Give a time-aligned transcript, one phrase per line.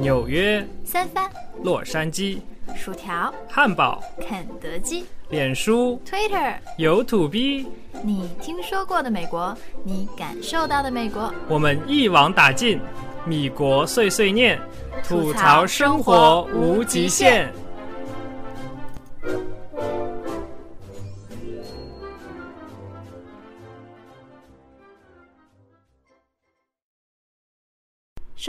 [0.00, 1.28] 纽约、三藩、
[1.64, 2.38] 洛杉矶、
[2.76, 7.66] 薯条、汉堡、肯德基、脸书、Twitter，有土逼，
[8.04, 12.80] 你听说过的美国，你感受到的美国，我们一网打尽，
[13.26, 14.56] 米国碎碎念，
[15.02, 17.52] 吐槽生活无极限。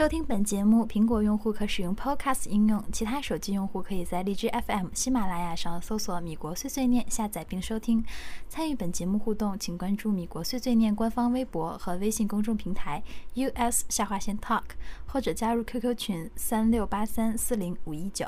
[0.00, 8.02] 收听本节目，苹果用户可使用 Podcast 应用，其他手机用户可以在荔枝 FM、喜马拉雅上搜索“米国碎碎念”下载并收听。
[8.48, 13.02] 参与本节目互动，请关注“米国碎碎念”官方微博和微信公众平台
[13.34, 14.62] US 下划线 Talk，
[15.04, 18.26] 或者加入 QQ 群三六八三四零五一九。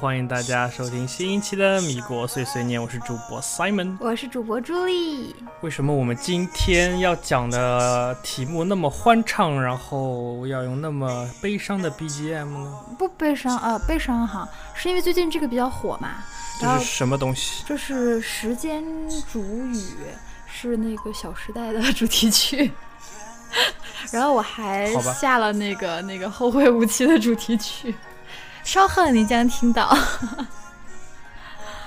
[0.00, 3.98] 欢迎大家收听新一期的米国碎碎念，我是主播 Simon。
[4.00, 5.36] 我是主播朱莉。
[5.60, 12.80] 为什么我们今天要讲的题目那么欢畅，然后要用那么悲伤的 BGM 呢？
[12.98, 16.14] 不悲伤啊、呃，悲伤哈，是因为最近这个比较火嘛。
[16.58, 17.62] 这是什么东西？
[17.66, 18.82] 这是《时间
[19.30, 19.74] 煮雨》，
[20.46, 22.72] 是那个《小时代》的主题曲。
[24.10, 27.94] 然后我还下了那个那个《后会无期》的主题曲，
[28.64, 29.96] 稍后你将听到。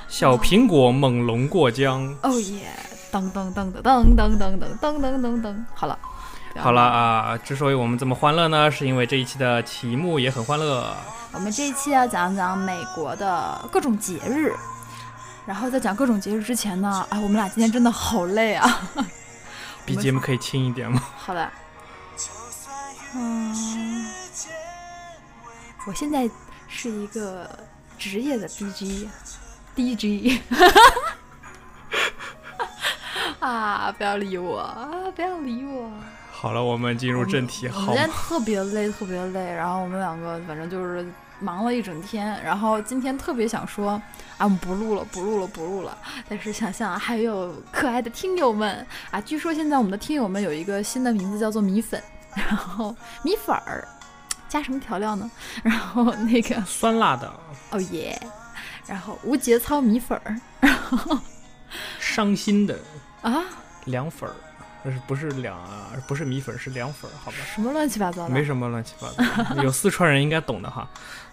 [0.08, 2.16] 小苹果猛龙过江。
[2.22, 2.68] 哦耶！
[3.12, 6.00] 噔噔噔噔噔噔噔噔噔噔噔噔，好了，
[6.58, 10.96] 好了，啊，之所以我们这么欢乐呢，是因为这一期的题目也很欢乐。
[11.32, 14.54] 我们这一期要讲讲美国的各种节日。
[15.46, 18.80] 然后在讲各种节日之前呢，啊，我们俩今天真的好累啊。
[19.86, 21.04] BGM 可以轻一点吗？
[21.18, 21.52] 好的，
[23.14, 23.54] 嗯，
[25.86, 26.30] 我现在
[26.74, 27.48] 是一个
[27.98, 29.08] 职业的 DJ。
[29.76, 30.40] DJ，
[33.40, 33.92] 啊！
[33.98, 34.88] 不要理我啊！
[35.16, 35.90] 不要理我。
[36.32, 38.10] 好了，我们进入正题，今天？
[38.10, 39.40] 特别累，特别累。
[39.54, 41.04] 然后我们两个反正就是
[41.40, 42.40] 忙了一整天。
[42.44, 43.92] 然后今天特别想说，
[44.38, 45.98] 啊，我们不录了，不录了，不录了。
[46.30, 52.00] 但是想想还有可爱的听友们啊，据说现在我们的听友们有一个新的名字叫做米粉，
[52.36, 53.88] 然后米粉儿
[54.54, 55.30] 加什么调料呢？
[55.64, 57.28] 然后那个 酸辣的、
[57.72, 58.22] 哦耶，
[58.86, 61.18] 然后无节操米粉儿，然后
[62.00, 62.78] 伤心的。
[63.24, 63.42] 啊？
[63.86, 64.36] 凉粉儿，
[64.84, 67.38] 不是不是凉啊，不是米粉，是凉粉儿，好吧？
[67.56, 69.08] 什么乱七八糟的，没什么乱七八
[69.56, 70.88] 糟， 有四川人应该懂的哈。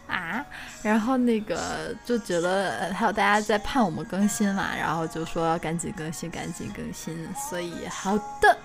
[0.08, 0.44] 啊，
[0.82, 7.28] 然后那个就觉得呃还有大家在盼我们更新嘛，然后就说要赶紧更新，赶紧更新。
[7.50, 8.58] 所以好的，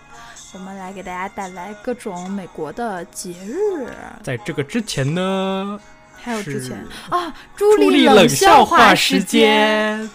[0.54, 3.90] 我们来给大家带来各种美国的节日，
[4.24, 5.80] 在这个之前呢，
[6.14, 6.78] 还有之前
[7.10, 10.00] 啊，朱朱莉冷冷笑话话时间。
[10.00, 10.10] 间。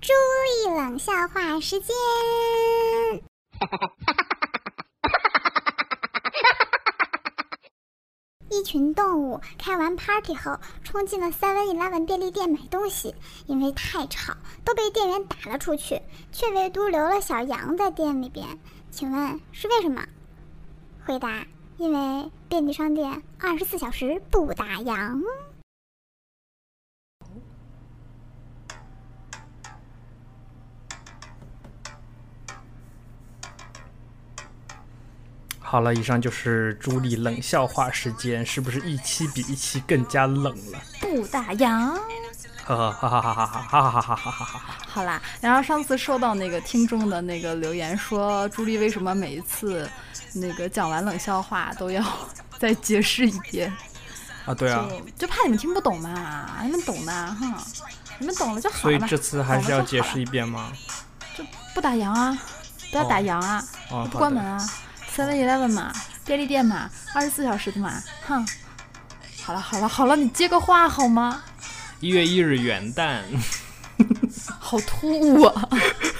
[0.00, 0.12] 朱
[0.68, 1.94] 莉冷笑话时间。
[8.50, 13.14] 一群动物开完 party 后，冲进了 Seven Eleven 便利店买东西，
[13.46, 14.34] 因为太吵，
[14.64, 16.00] 都被店员打了出去，
[16.32, 18.46] 却唯独留了小羊在店里边。
[18.90, 20.06] 请问是为什么？
[21.04, 21.44] 回答：
[21.76, 25.22] 因为便利商店二十四小时不打烊。
[35.68, 40.78] 好了，以上就是朱莉冷笑话时间，是不是一期比一期更加冷了？
[41.00, 41.92] 不打烊。
[42.64, 44.76] 哈哈哈哈哈哈哈哈哈哈哈哈！
[44.86, 49.88] 好啦，然后上次收到那个听众的那个留言说，朱莉为什么每一次
[50.34, 52.02] 那个讲完冷笑话都要
[52.58, 53.72] 再解释一遍？
[54.46, 54.86] 啊，对啊，
[55.16, 57.64] 就就怕你们听不懂嘛，你们懂的哈，
[58.18, 58.82] 你们懂了就好了。
[58.82, 60.72] 所以这次还是要解释一遍吗？
[61.36, 62.36] 就，不打烊啊，
[62.90, 64.18] 不要打烊啊，哦，不。
[64.18, 64.58] 关门啊
[65.16, 65.92] ，Seven Eleven 嘛，
[66.24, 68.46] 便利店嘛，二十四小时的嘛，哼。
[69.42, 71.42] 好了好了好了，你接个话好吗？
[72.00, 73.20] 一月一日元旦。
[74.58, 75.68] 好突兀啊！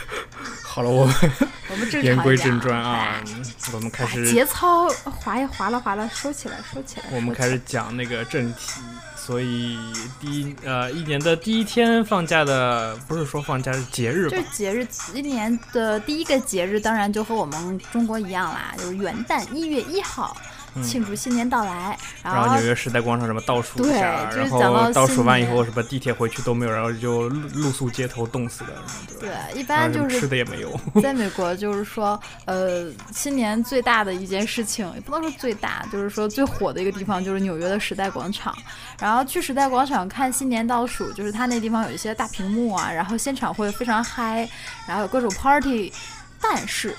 [0.62, 1.14] 好了，我们
[1.68, 3.24] 我们正言归正传啊哎，
[3.72, 7.06] 我们开始节操划一划拉划拉，收起来收起来。
[7.10, 8.80] 我们开始讲那个正题。
[9.26, 9.76] 所以
[10.20, 14.48] 第一呃一年的第一天放假的，不是说放假是节日吧就是？
[14.52, 20.36] 节日，一年的第一个节日，当然就和我们中国一样啦，就是元旦一月一号，
[20.76, 21.98] 嗯庆祝新年到来。
[22.22, 28.72] 然后纽约时代广场什么倒数一下，对就是然讲到后倒数完以后什么地铁回去都没有，然后就露露宿街头冻死的，
[29.18, 30.78] 对一般就是吃的也没有。
[31.02, 38.56] 在美国，就是说，呃，新年最大的一件事情，也不能说最大，就是说最火的一个地方就是纽约的时代广场。
[38.98, 44.48] 然后去时代广场看新年倒数，就是它那地方有一些大屏幕啊，然后现场会非常嗨，
[44.86, 45.92] 然后有各种 party。
[46.38, 46.94] 但是，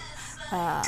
[0.49, 0.81] 呃，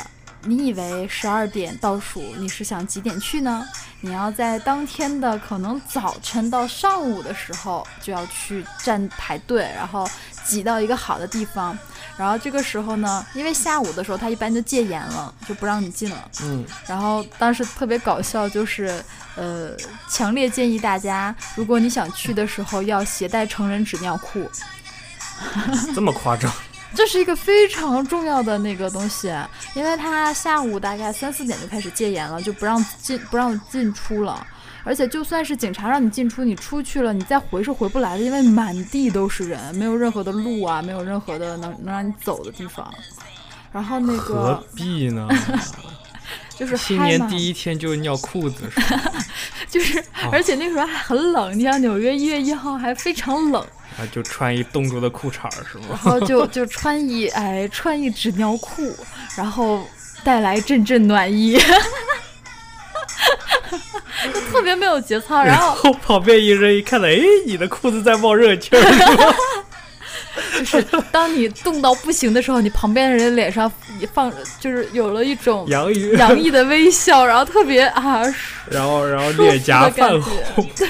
[0.43, 3.67] 你以为十二点倒数，你是想几点去呢？
[4.01, 10.09] 你要在当天的可能早晨到上午的时候就要去站排队，然后
[10.45, 11.77] 挤到一个好的地方。
[12.17, 16.31] 然后这个时候呢，因为下午的时候他一般就戒严了，就不让你进了。
[16.43, 19.03] 嗯，然后当时特别搞笑，就是
[19.35, 19.75] 呃，
[20.09, 24.49] 强烈建议大家，如果你想去的时候要携带成人纸尿裤，
[25.93, 26.51] 这么夸张？
[26.95, 29.31] 这是一个非常重要的那个东西，
[29.73, 34.45] 因为他下午大概三四点就开始戒严了，就不让进不让进出了。
[34.83, 42.91] 而且就算是警察让你进出，你出去了，你再回是回不来的，因为满地都是人，没有任何的路啊，没有任何的能能让你走的地方。
[43.71, 45.27] 然后那个何个必呢？
[46.57, 49.13] 就是新年第一天就尿裤子是吧？
[49.69, 53.65] 就是，而且那时候还很冷，你像纽约一月一号还非常冷，
[53.99, 55.97] 啊，就穿一冻住的裤衩儿是然？
[55.97, 58.95] 后就就穿一哎穿一纸尿裤，
[59.35, 59.85] 然后
[60.23, 61.59] 带来阵阵暖意，
[64.33, 65.43] 就特别没有节操。
[65.43, 68.81] 然后后旁边一人一看到，哎，你的裤子在冒热气儿？
[70.59, 70.81] 就是
[71.11, 73.69] 当你冻到不行的时候，你旁边的人脸上
[73.99, 78.21] 也放就是有了一种洋溢，洋溢的微笑，然后特别啊
[78.69, 80.87] 然后然后脸颊泛红，对。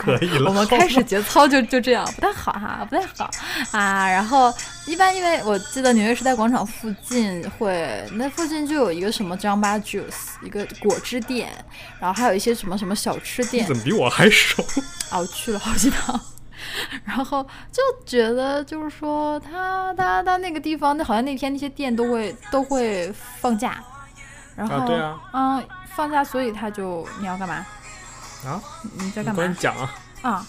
[0.00, 0.48] 可以了。
[0.48, 3.30] 我们开始节操就就这样，不太好哈，不太好
[3.72, 4.08] 啊。
[4.10, 4.52] 然后
[4.86, 11.50] 一般因为我记得纽约时代广场附近会，那附近就有一个什么 Jamba Juice，一个果汁店，
[11.98, 14.62] 然后还有一些什么什么小吃店怎么比我还熟？
[15.10, 16.18] 啊，我去了好几趟。
[17.04, 17.42] 然后
[17.72, 23.10] 就觉得，就是说他他他那个地方，那好像那天那些店都会都会
[23.40, 23.82] 放假，
[24.54, 27.64] 然后啊对啊嗯放假，所以他就你要干嘛？
[28.46, 28.60] 啊？
[28.98, 29.90] 你在干嘛你讲啊，
[30.22, 30.46] 啊，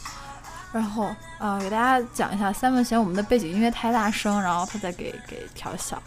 [0.72, 6.02] 然后呃，给大家讲一下，Simon 嫌我们的背景音乐太大声，然后他再给给调小，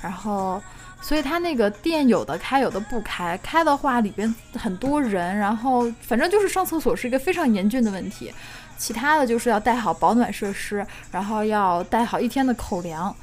[0.00, 0.62] 然后
[1.00, 8.32] 所以他那个店有的开，有的不开，开的话里边很多人，然后反正就是上厕所是一个非常严峻的问题，
[8.76, 13.14] 其他的就是要带好保暖设施，然后要带好一天的口粮，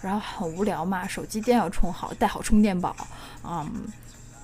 [0.00, 2.96] 然后很无聊嘛，手机电要充好，带好充电宝，
[3.44, 3.70] 嗯。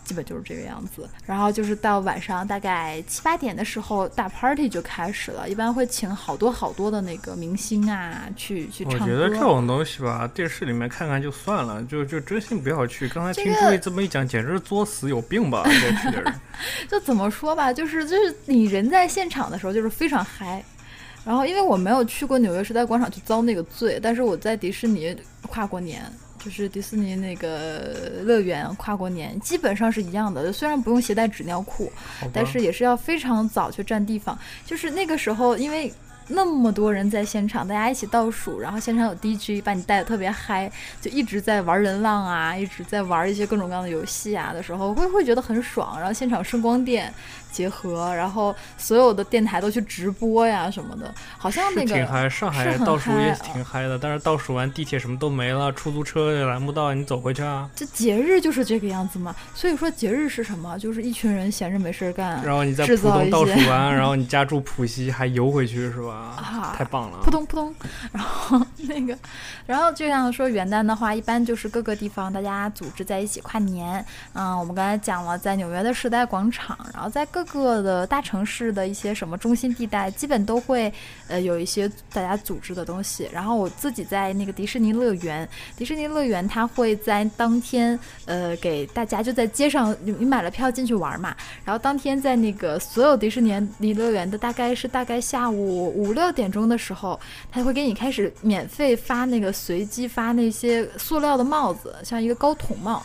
[0.08, 9.06] 基本就是这个样子，然后就是到晚上大概七八点的时候，大 party 就开始了，一般会请好多好多的那个明星啊去去我唱歌。
[9.06, 13.06] 觉得这种东西吧，电视里面看看就算了，就就真心不要去。
[13.10, 15.62] 刚才听这个朱毅这么一讲，简直是作死，有病吧？
[15.66, 16.34] 这去的人，
[16.88, 20.64] 就怎么说吧，就是就是你人在现场的时候就是非常嗨，
[21.22, 26.02] 然后因为我没有去过纽约时代广场去遭那个罪，但是我在迪士尼跨过年。
[26.48, 30.50] 就是迪士尼那个乐园跨过年，基本上是一样的。
[30.50, 31.92] 虽然不用携带纸尿裤，
[32.32, 34.36] 但是也是要非常早去占地方。
[34.64, 35.92] 就是那个时候，因为
[36.28, 40.70] 那么多人在现场，大家一起倒数，然后现场有 DJ 把你带的特别嗨，
[41.00, 45.98] 就一直在玩人浪啊，一直在玩一些各种各样的游戏啊的时候，会会觉得很爽。
[45.98, 47.12] 然后现场声光电
[47.50, 57.68] 结合，然后所有的电台都去直播呀什么的，好像那个挺嗨，上海倒数也挺嗨的，但是倒数完地铁什么都没了，出租车也拦不到，你走回去啊。
[57.74, 59.34] 这节日就是这个样子嘛。
[59.54, 60.78] 所以说节日是什么？
[60.78, 66.17] 就是一群人闲着没事儿干，然后你在浦东倒数完，然后你家住浦西还游回去是吧？
[66.18, 67.18] 啊太棒了！
[67.22, 67.74] 扑通扑通，
[68.12, 69.16] 然后那个，
[69.66, 74.04] 然后就像说元旦的话，一般就是各个地方大家组织在一起跨年。
[74.32, 80.92] 嗯，我们刚才讲了，在纽约的时代广场，然后在各个的大城市的一些什么中心地带，基本都会
[81.28, 83.28] 呃有一些大家组织的东西。
[83.32, 91.34] 然后我自己在那个迪士尼乐园，迪士尼乐园它会在当天呃给大家就在街上，你你买了票进去玩嘛，
[91.64, 97.18] 然后当天在那个所有迪士尼乐园的大概是大概下午五六点钟的时候，
[97.50, 103.02] 他会给你开始免费发那个随机发那些塑料的帽子，像一个高筒帽，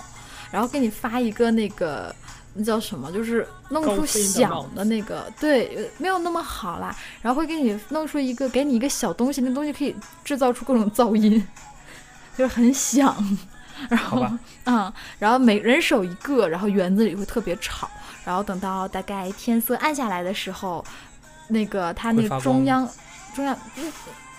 [0.52, 2.14] 然后给你发一个那个。
[2.56, 3.12] 那叫什么？
[3.12, 6.96] 就是弄出响的那个，对，呃没有那么好啦。
[7.20, 11.44] 然后会给你弄出一个，给你一个小东西，那东西可以制造出各种噪音，
[12.38, 13.16] 就是很响。
[13.90, 14.24] 然后
[14.66, 17.90] 嗯，然后每人手一个，然后园子里会特别吵，
[18.24, 20.86] 然后等到大概天色暗下来的时候，
[21.54, 22.86] 那个它那个中央
[23.34, 23.58] 中央。
[23.78, 23.92] 嗯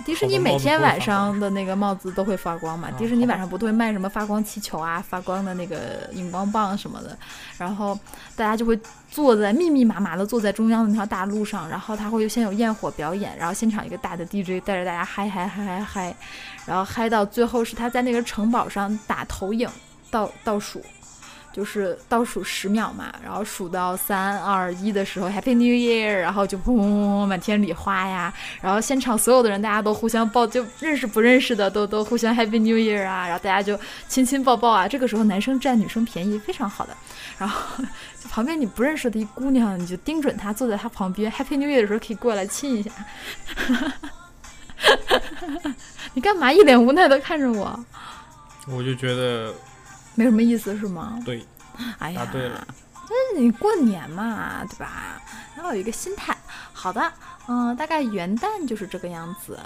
[0.05, 2.89] 迪士尼每天晚上的那个帽子都会发光嘛？
[2.89, 7.17] 啊迪士尼晚上不都会卖什么发光气球啊、发光的那个荧光棒什么的？
[7.57, 7.99] 然后
[8.37, 8.79] 大家就会
[9.09, 16.15] 坐在密密麻麻的坐在中央的那条大路上，然后他会先有焰火表演，然后现场一个大的 DJ 带着大家嗨嗨嗨嗨嗨，
[16.67, 19.67] 然后嗨到最后是他在那个城堡上打投影
[20.11, 20.85] 倒倒数。
[21.55, 36.97] 就是倒数十秒嘛，然后数到三二一的时候，Happy New Year，然后就砰砰砰满天礼花呀，然后现场所有的人大家都互相抱，就认识不认识的都都互相 Happy New Year 啊，然后大家就亲亲抱抱啊，这个时候男生占女生便宜，非常好的。
[37.39, 37.85] 然后
[38.21, 42.91] 就旁边你不认识的一姑娘，你就盯准她，坐在她旁边，Happy New Year 的时候可以过来亲一下。
[46.15, 47.79] 你干嘛一脸无奈的看着我？
[48.67, 49.53] 我就觉得
[50.15, 51.21] 没什么意思是吗？
[51.25, 51.45] 对，
[51.99, 52.67] 哎呀答，对了。
[53.37, 55.21] 你过年嘛，对吧？
[55.57, 56.37] 然后有一个心态。
[56.73, 57.13] 好的，
[57.49, 59.59] 嗯、大概元旦就是这个样子。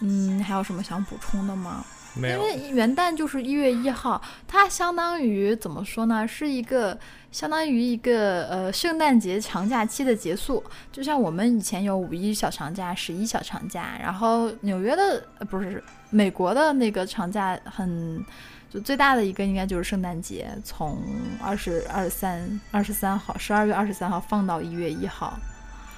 [0.00, 1.84] 嗯，还有什么想补充的吗？
[2.16, 6.26] 因没有，为元旦就是一月一号，它相当于怎么说呢？
[6.26, 6.98] 是一个
[7.30, 10.62] 相当于一个呃圣诞节长假期的结束。
[10.90, 18.24] 就像我们以前有五一小长假、十一小长假，然后纽约的呃不是美国的那个长假很。
[18.72, 20.98] 就最大的一个应该就是圣诞节，从
[21.42, 25.38] 二十二三二十三号，十二月二十三号放到一月一号，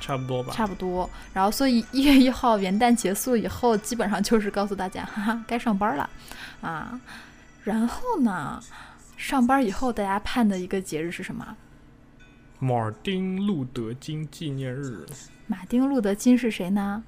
[0.01, 0.53] 差不多吧。
[0.53, 1.09] 差不多。
[1.33, 6.11] 然后，所以一月一号元旦结束以后，基本上就是告诉大家，哈哈，该上班了，
[6.63, 7.01] 啊。
[7.63, 8.61] 然后呢，
[9.17, 11.57] 上班以后大家盼的一个节日是什么？
[12.59, 15.07] 马丁路德金纪念日。
[15.47, 17.05] 马丁路德金是谁呢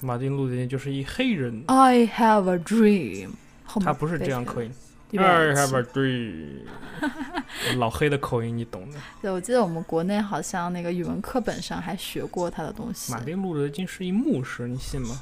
[0.00, 3.30] 马丁路德金就是一黑人，？I have a dream。
[3.78, 4.72] 他不是这样口音。
[5.12, 7.78] 一 I 百 have 七 a dream。
[7.78, 8.98] 老黑的口音你懂的。
[9.22, 13.20] 对，我记得我们国内好像那个语文课本上还学过他的东西马。
[13.20, 15.20] 丁路德金是一牧师，你信吗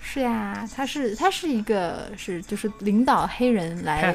[0.00, 4.14] 是呀，他是他是一个是就是领导黑人来。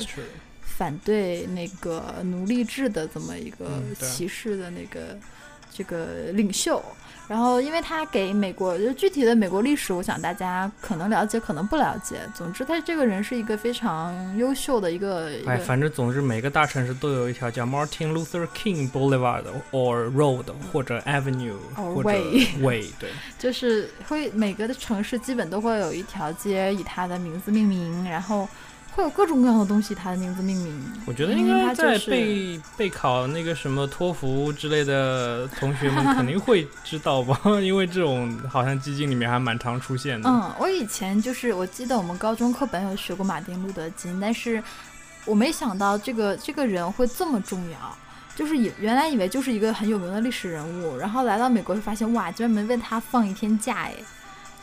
[0.62, 5.16] 反对那个奴隶制的这么一个嗯对歧视的那个、
[5.72, 6.84] 这个领袖。
[7.28, 12.18] 然后，因为他给美国，就具体的美国历史，我想大家可能了解，可能不了解。
[12.36, 28.48] 总之，他这个人是一个非常优秀的一个一哎，反正总之每个大城市都有一条叫 Martin Luther King Boulevard or Road 或者 Avenue Or 或者 way Way，对，就是会每个的城市基本都会有一条街以他的名字命名，然后
[28.96, 30.82] 会有各种各样的东西以他的名字命名。
[31.06, 40.30] 我觉得应该在他就是备备考那个什么托福之类的同学们肯定会知道吧， 因为这种好像基金里面还蛮常出现的。
[40.30, 44.64] 嗯，我以前就是我记得我们高中课本有学过马丁路德金，但是
[45.26, 47.78] 我没想到这个这个人会这么重要。
[48.36, 53.94] 就是以原来以为就是一个很有名的历史人物，然后来到美国就发现哇，居然没为他放一天假哎，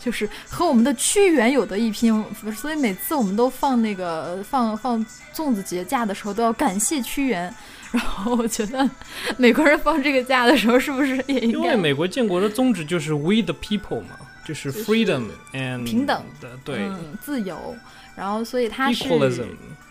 [0.03, 2.25] 就是和我们的屈原有的一拼。
[2.57, 5.05] 所以每次我们都放那个放放
[5.35, 7.53] 粽子节假的时候，都要感谢屈原。
[7.93, 8.89] 然后我觉得
[9.37, 17.77] 美国人放这个假的时候，是不是也应该因为美国建国的宗旨就是 We the people 嘛，就是 freedom and 平等的，对、嗯自由？
[18.17, 19.05] 然后所以他是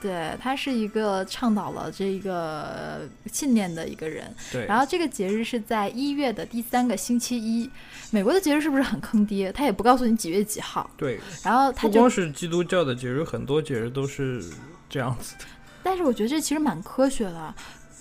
[0.02, 4.34] 对，他是一个倡导了这个信念的一个人。
[4.52, 4.66] 对。
[4.66, 7.70] 然后这个节日是在一月的第三个星期一。
[8.12, 9.52] 美国的节日是不是很坑爹？
[9.52, 14.44] 他也不告诉你几月几号，对，然后他就不光，是基督教的节日，很多节日都是
[14.90, 15.46] 这样子的。
[15.84, 17.54] 但是我觉得这其实蛮科学的。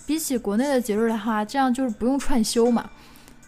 [0.07, 2.89] 比起国内的节日的话，这样就是不用串休嘛，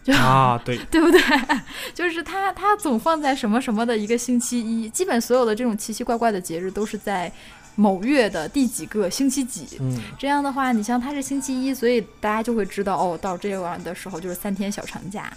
[0.03, 1.21] 就啊，对， 对不对？
[1.93, 7.31] 就是它它总放在什么什么的一个星期一，基本所有的这种奇奇怪怪的节日都是在
[7.75, 9.77] 某月的第几个星期几。
[9.79, 15.31] 嗯，这样的话，你像它是星期一，所以大家就会知道哦，到这样的时候就是三天小长假，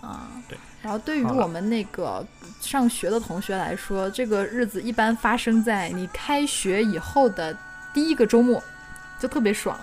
[0.00, 0.58] 啊、对。
[0.82, 2.22] 然后对于我们那个
[2.60, 7.56] 上学的同学来说，这个日子一般发生在你开学以后的
[7.94, 8.62] 第一个周末，
[9.18, 9.74] 就特别爽。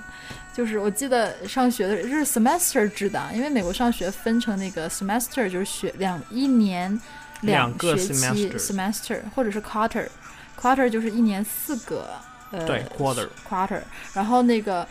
[0.54, 7.00] 就是我记得上学的，就是 semester 制的，因为美国上学分成那个 semester，就是学两一年
[7.42, 12.10] 两个学期 semester 或者是 quarter，quarter 就是一年四个
[12.52, 13.28] 呃对，quarter。
[13.50, 13.82] quarter，
[14.14, 14.86] 然后那个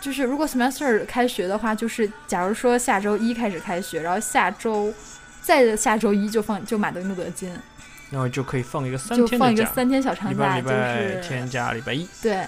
[0.00, 4.92] 就是如果 semester 开学的话，就是假如说下周一开始开学，然后下周
[5.42, 7.54] 再下周一就放就马丁路德金，
[8.10, 12.44] 然后就可以放一个三天的假，放一个三天小长假，礼拜天加礼拜一，对，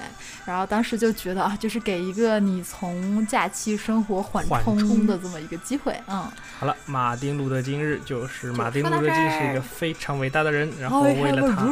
[0.47, 11.65] 然后当时就觉得啊，就是给一个你从假期生活缓缓冲冲的这么一个机会，嗯，好了，马丁路德金日就是马丁路德金是一个非常伟大的人，然后为了他，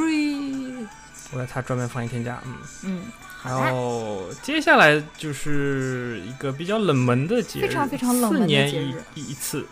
[1.32, 2.54] 为了他专门放一天假，嗯。
[2.82, 3.02] 嗯，
[3.44, 9.64] 然，后接下来就是一个比较冷门的节日，非常非常冷门的四年节日一一一次。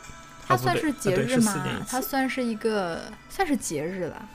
[0.54, 1.84] 它算是节日吗？
[1.88, 4.28] 它算是一个算是节日了，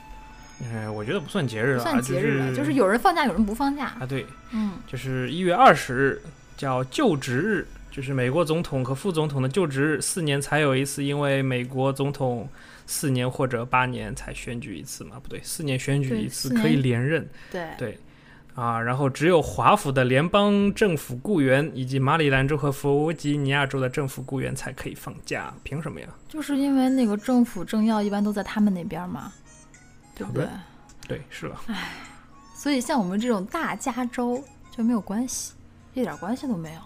[0.62, 3.86] 哎，我觉得不算节日不了，算节日了，就就是有人放假，有人不放假。
[3.98, 6.22] 啊，对，嗯，就是一月二十日
[6.56, 12.48] 叫就职日，就是美国总统和副总统的就职日，四年才有一次，因为美国总统
[12.86, 17.98] 四年或者八年才选举一次嘛，不对，四年选举一次可以连任，对对。
[18.60, 26.06] 啊，然后只有华府的联邦政府雇员以及马里兰州和弗吉尼亚州的政府雇员才可以放假，凭什么呀？
[26.28, 29.32] 就是因为那个政府政要一般都在他们那边嘛，
[30.14, 30.46] 对不对？
[31.08, 31.58] 对，是了，
[32.54, 35.54] 所以像我们这种大加州就没有关系，
[35.94, 36.80] 一点关系都没有。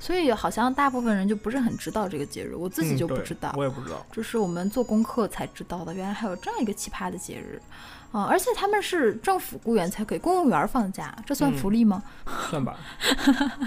[0.00, 3.54] 所以好像大部分人就不是很知道这个节日，我自己就不知道。
[3.56, 4.04] 我也不知道。
[4.10, 7.60] 这是我们做功课才知道的，原来还有这样一个奇葩的节日，
[8.10, 12.02] 啊、而且他们是政府雇员才给，公务员放假，这算嗯福利吗？
[12.50, 12.76] 算吧，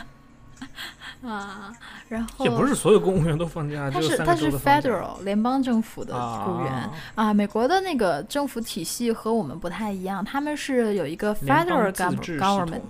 [1.23, 1.71] 啊，
[2.09, 12.81] 然后也不是所有公务员都放假，他是他是 federal 联邦政府的雇员啊啊美国的那个政府体系和我们不太一样，他们是有一个 federal government，统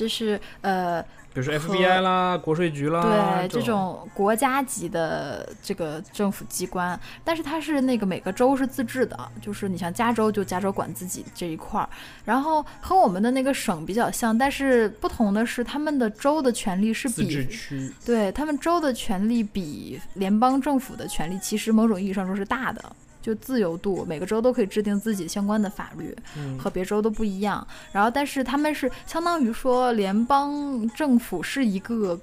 [0.00, 1.02] 就是呃
[1.34, 11.88] 比如说 FBI 啦、国税局啦，对这这种国家级的这个政府机关，但是它是那个每个州是自治的，就是你像加州就加州管自己这一块儿，
[12.24, 22.82] 然后和我们的那个省比较像，但是不同的是他们的州的权力是自治比区，对他们州的权力比联邦政府的权力其实某种意义上说是大的。
[23.22, 27.66] 就自由度，每个州都可以制定自己相关的法律，嗯，和别州都不一样。
[27.92, 32.18] 然后，但是他们是相当于说，联邦政府是一个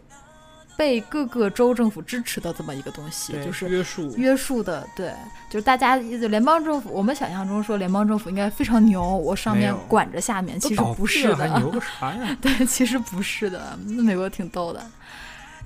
[0.76, 4.88] 被各个州政府支持的这么一个东西，就是约束，约束的。
[4.96, 5.12] 对，
[5.50, 11.48] 就是大家就联邦政府，我们想象中说联邦政府应该非常牛，我上面管着下面，其实不是的。
[11.60, 12.38] 牛个啥呀？
[12.42, 14.84] 对，其实不是的，那美国挺逗的。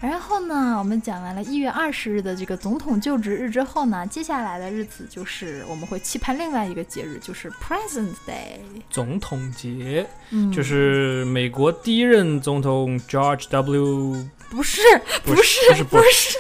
[0.02, 8.60] 然后呢，我们讲完了一月二十日的这个总统就职日之后呢，接下来的日子就是我们会期盼另外一个节日，就是 President's Day。
[8.90, 14.28] 总统节嗯，就是美国第一任总统 George W.
[14.50, 14.82] 不是
[15.24, 16.38] 不不是不是不是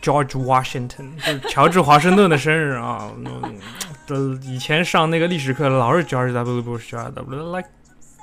[0.00, 3.10] George Washington，就是乔治华盛顿的生日啊。
[3.16, 3.58] 嗯，
[4.06, 6.62] 呃，以前上那个历史课老是 George W.
[6.62, 7.56] Bush George W.
[7.56, 7.68] like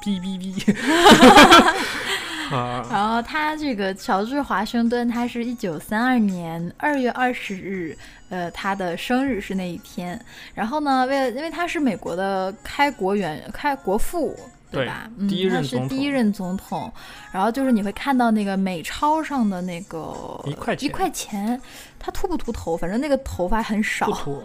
[0.01, 0.75] 哔哔哔。
[2.91, 7.97] 然后他这个乔治华盛顿，他是一九三二年二月二十日，
[8.29, 10.19] 呃，他的生日是那一天。
[10.53, 14.37] 然后呢，为了因为他是美国的开国元开国父。
[14.71, 15.09] 对对吧？
[15.17, 16.91] 嗯，第一任他是总统第一任总统，
[17.31, 21.59] 然后就是你会看到那个美钞上的那个一块钱一块钱，
[21.99, 22.75] 他秃不秃头？
[22.75, 24.43] 反正那个头发很不少，脱。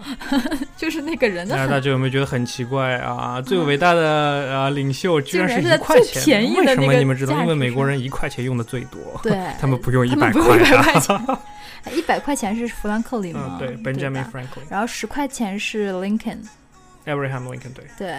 [0.77, 3.41] 就是那个人的那大家有没有觉得很奇怪啊？
[3.41, 7.41] 最伟大的呃领袖居然是最块钱，便宜的为什么你们知道？
[7.41, 11.01] 因为美国人一块钱用的最多，对他们不用一百块啊。
[11.01, 11.39] 钱，
[11.99, 13.59] 一百块钱是富兰克林吗？
[13.59, 17.85] 嗯，对对，Benjamin Franklin、然后十块钱是 Lincoln，Abraham Lincoln，对。
[17.99, 18.15] 对，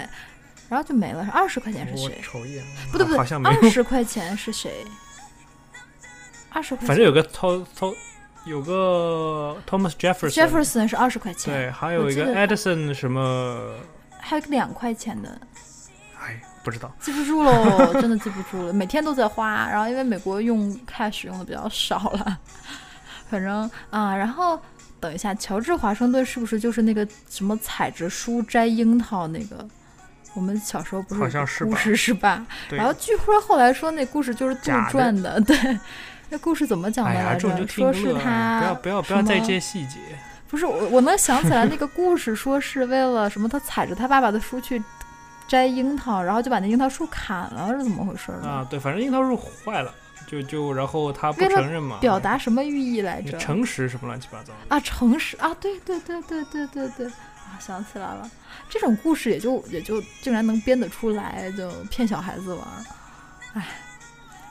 [0.74, 1.28] 然后就没了。
[1.32, 2.20] 二十块钱是我谁？
[2.24, 3.70] 瞅一眼，不对不对，好像没有二。
[3.70, 4.86] 十块钱是谁？
[6.50, 7.96] 二十块钱，反正有个 To To
[8.46, 13.76] 有个 Thomas Jefferson，Jefferson 是二十块钱，对，还有一个 Edison 什么，
[14.20, 15.40] 还有个两块钱的，
[16.20, 16.92] 哎，不知道。
[17.00, 19.68] 记不住喽，真的记不住了，每天都在花。
[19.70, 22.40] 然后因为美国用 cash 用的比较少了，
[23.30, 24.60] 反正啊，然后
[25.00, 29.68] 等一下，乔治华盛顿是不是就是那个什么踩着书摘樱桃那个？
[30.34, 32.46] 我们小时候不是好像是吧故事是吧？
[32.72, 35.58] 然后据说后来说那故事就是杜撰的，对。
[36.30, 37.50] 那故事怎么讲的来着？
[37.52, 40.00] 这就说是他不要不要不要在意这些细节。
[40.48, 43.48] 不是我，我能想起来那个故事，说是为了什么？
[43.48, 44.82] 他踩着他爸爸的书去
[45.48, 48.48] 摘樱桃，然后就把那樱桃树砍了，是怎么回事呢？
[48.48, 49.94] 啊，对，反正樱桃树坏了，
[50.26, 53.38] 就就然后他不承认嘛，表达什么寓意来着？
[53.38, 54.54] 诚实什么乱七八糟。
[54.70, 57.12] 啊，诚实啊，对对对对对对对
[57.54, 58.30] 啊，想起来了，
[58.68, 62.84] 这种故事也就也就竟然能编得出来，就骗小孩子玩儿，
[63.54, 63.68] 唉。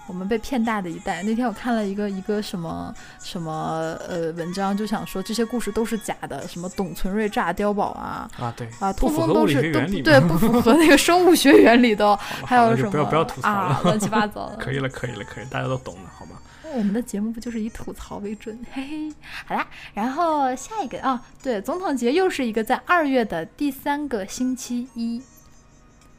[0.09, 1.23] 我们被骗大的一代。
[1.23, 14.57] 那天我看了一个一个什么什么呃文章，就想说这些故事都是假的，什么董存瑞炸碉堡啊啊，对，啊，不通通都是都对，不符 合那个生物学原理的，还有什么不要不要吐槽啊，乱七八糟的。
[14.63, 16.33] 可以了可以了可以，大家都懂了，好吗？
[16.73, 18.59] 我们的节目不就是以吐槽为准？
[18.73, 19.15] 嘿嘿，
[19.47, 25.23] 好啦，然后下一个啊，对，总统节又是一个在二月的第三个星期一，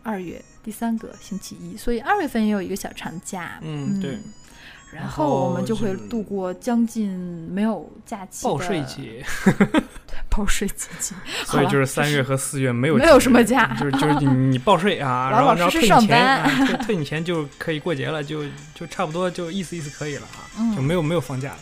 [0.04, 3.60] 二月第三个星期一，所以二月份也有一个小长假。
[3.62, 4.22] 嗯对然
[4.94, 7.10] 然后我们就会度过将近
[7.52, 9.26] 没有假期的报税节，
[9.58, 18.44] 对报税节节，所以就是三月和四月没有没有什么假就是就是你 你报税啊，然后然后退你钱，退退你钱就可以过节了，就
[18.76, 21.58] 就差不多就意思意思可以了啊，嗯就没有没有放假了。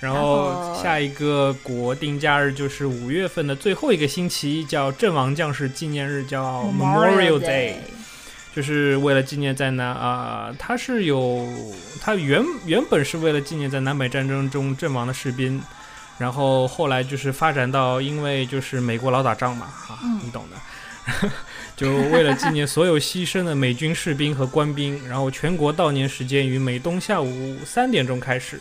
[0.00, 7.76] 然然后后下一个国定假日就是五月份的最后一个星期，叫阵亡将士纪念日，叫 Memorial Day。
[8.54, 11.46] 就是为了纪念在南啊、它是有
[12.00, 15.60] 它原原本是为了纪念在南北战争中阵亡的士兵，
[16.18, 20.20] 然后后来就是发展到因为就是美国老打仗嘛，哈、嗯。
[20.24, 21.30] 你懂的，
[21.76, 28.60] 就为了纪念所有牺牲的美军士兵和官兵，然后全国悼念时间于每东下午三点钟开始。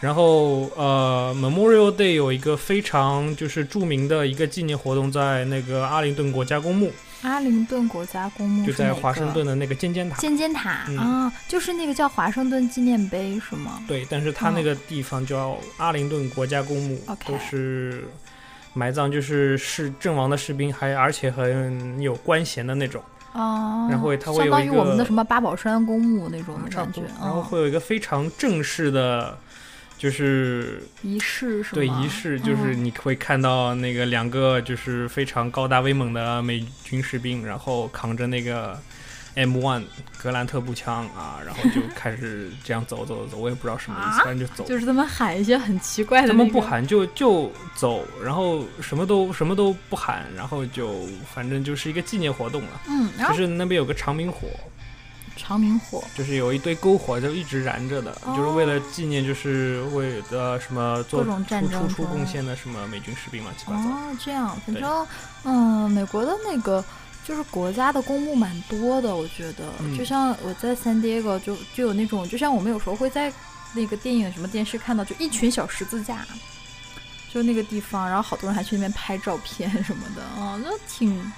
[0.00, 6.92] 然后，呃，Memorial Day 有一个非常就是著名的一个纪念活动，在那个阿灵顿国家公墓，
[7.24, 10.16] 阿灵顿国家公墓就在华盛顿的那个尖尖塔。
[10.16, 10.98] 尖尖塔、嗯。
[10.98, 13.82] 啊，就是那个叫华盛顿纪念碑是吗？
[13.88, 18.04] 对，但是它那个地方叫阿灵顿国家公墓都是
[18.74, 27.06] 埋葬就是是阵亡的士兵，还而且很有官衔的那种，哦，然后它会有一相当于我们的什么八宝山公墓那种的感觉，，嗯。
[27.20, 29.38] 然后会有一个非常正式的，
[29.96, 31.72] 就是仪式是吗？
[31.74, 38.78] 对仪式，就是嗯你会看到那个两个就是非常高大威猛的美军士兵，然后扛着那个
[39.36, 39.82] M1
[40.18, 44.64] 格兰特步枪啊，然后就 开始这样走走走，我也不知道什么意思，啊反正就走。
[44.64, 52.80] 就是他们喊一些很奇怪的、他们不，喊就就走，然后什么都什么都不喊，然后就反正就是一个纪念活动了。
[52.88, 54.48] 嗯，就是那边有个长明火，
[55.36, 58.34] 长明火，就是有一堆篝火就一直燃着的，哦。
[58.36, 63.88] 就是为了纪念就是为的什么做各种战争出贡献的什么美军士兵嘛七八糟。
[63.88, 65.06] 哦，这样，反正
[65.44, 66.84] 嗯，美国的那个
[67.24, 69.96] 就是国家的公墓蛮多的，我觉得，嗯。
[69.98, 73.32] 就像我在 San Diego 就就有那种，就像我们有时候会在
[73.74, 76.24] 那个电影什么电视看到，就一群小十字架。
[77.32, 81.32] 就那个地方，然后好多人还去那边拍照片什么的，啊、就挺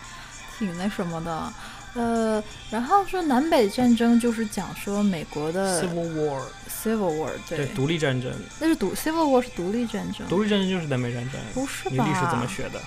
[0.59, 1.51] 挺那什么的，
[1.97, 8.31] 呃，然后说南北战争就是讲说美国的 Civil War，Civil War，对，对，独立战争，
[8.61, 11.41] 那是独 Civil War 是独立战争，独立战争就是南北战争。
[11.55, 11.91] 不是吧？
[11.91, 12.81] 你历史怎么学的？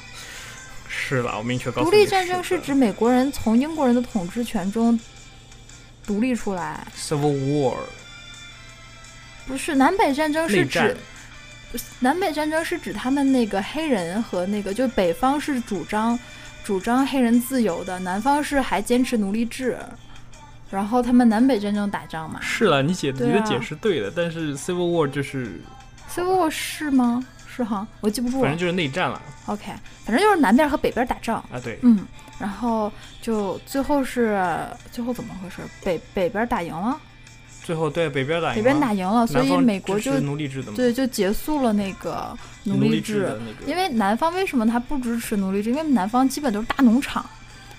[0.88, 1.92] 是吧，我明确告诉你。
[1.92, 5.00] 独立战争是指美国人从英国人的统治权中
[6.06, 7.78] 独立出来，Civil War
[9.48, 10.96] 不是南北战争是指。
[12.00, 16.18] 南北战争是指他们那个黑人和那个，就北方是主张
[16.64, 19.78] 主张黑人自由的，南方是还坚持奴隶制，
[20.70, 22.40] 然后他们南北战争打仗嘛。
[22.42, 25.62] 是了，你解啊你的解释对的，但是 Civil War 就是
[26.10, 27.26] ，Civil War 是吗？
[27.48, 28.44] 是哈，我记不住了。
[28.44, 29.66] 反正就是内战了 OK，
[30.06, 31.38] 反正就是南边和北边打仗。
[31.52, 32.06] 啊，对，嗯，
[32.38, 32.92] 然后
[33.22, 34.42] 就最后是
[34.92, 35.58] 最后怎么回事？
[35.84, 36.98] 北北边打赢了，
[37.70, 45.70] 最后对北边打赢北边了打赢了，所以美国就奴隶制的嘛，对就结束了那个奴奴隶制那个，因为南方为什么他不支持奴隶制？
[45.70, 47.24] 因为南方基本都是大农场，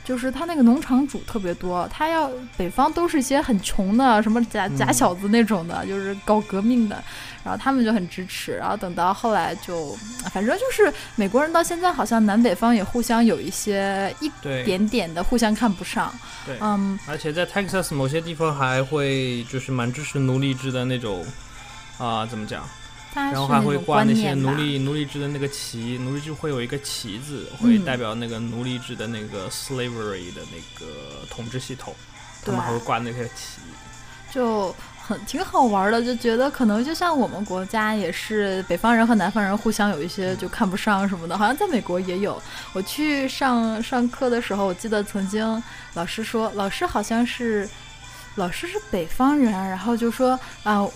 [0.05, 7.03] 就是他那个农场主特别多，他要北方都是一些很穷的，什么假假嗯小子那种的，就是搞革命的，
[7.45, 9.97] 然后他们就很支持，然后等到后来就，
[10.33, 14.31] 反正就是美国人到现在好像南北方也互相有一些一
[14.65, 16.13] 点点的互相看不上，
[16.45, 21.25] 对，嗯，而且在 Texas 某些地方还会就是蛮支持奴隶制的那种
[21.99, 22.63] 啊、怎么讲？
[23.13, 27.85] 然后还会挂那些奴隶奴隶制的那个旗，奴隶制会有一个旗子，会嗯。
[27.85, 31.93] 代表那个奴隶制的那个 slavery 的那个统治系统，
[32.45, 33.61] 他们还会挂那些旗。
[34.31, 34.73] 就
[35.27, 42.41] 挺好玩的，就觉得可能就像我们国家也是北方人和南方人互相有一些就看不上什么的，好像在美国也有。
[42.73, 45.63] 我去上上课的时候，我记得曾经
[45.95, 47.69] 老师说，老师好像是
[48.37, 50.87] 老师是北方人，然后就说啊。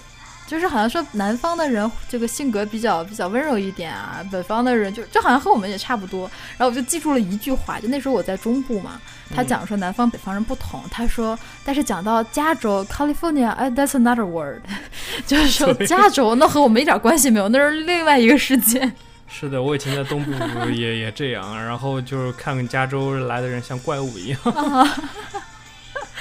[0.47, 6.31] 就是好像说南方的人这个性格比较比较温柔一点啊，北方的人就就好像和我们也差不多。
[6.57, 9.01] 然后我就记住了一句话，就那时候我在中部嘛，
[9.35, 14.61] 他嗯讲说南方北方人不同，他说，但是讲到加州 California，哎，that's another word，
[15.27, 18.93] 就是说加州那和我们一点关系没有，那是另外一个世界。
[19.27, 20.31] 是的，我以前在东部
[20.71, 24.39] 也也这样，然后就是看加州来的人像怪物一样。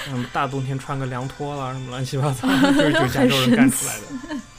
[0.09, 4.37] 嗯，大冬天穿个凉拖啦，什么乱七八糟， 就是就加州人干出来的。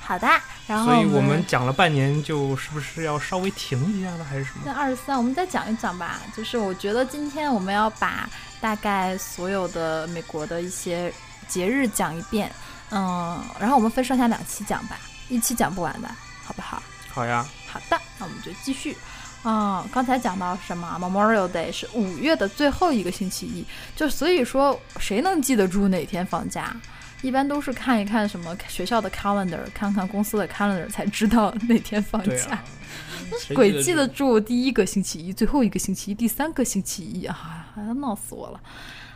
[0.00, 0.26] 好的，
[0.66, 4.78] 然后所以我我们讲了半年，就是不是要稍微停一下呢，还是什那么？
[4.78, 6.18] 二十三，我们再讲一讲吧。
[6.34, 8.26] 就是我觉得今天我们要把
[8.58, 11.12] 大概所有的美国的一些
[11.46, 12.50] 节日讲一遍，
[12.90, 16.08] 嗯，然后我们分上下两期讲吧，一期讲不完的，
[16.42, 16.82] 好不好？
[17.10, 18.96] 好呀，好的，那我们就继续。
[19.44, 26.76] 嗯，刚才讲到什么？Memorial Day 是五月的最后一个星期一，就所以说谁能记得住哪天放假？
[27.22, 32.28] 一般都是看一看什么学校的 calendar，看看公司的 calendar 才知道哪天放假。
[32.28, 32.64] 对啊，
[33.40, 38.60] 谁鬼记得得住第一个星期一、最后一个星期一、第三个星期一啊，闹死我了。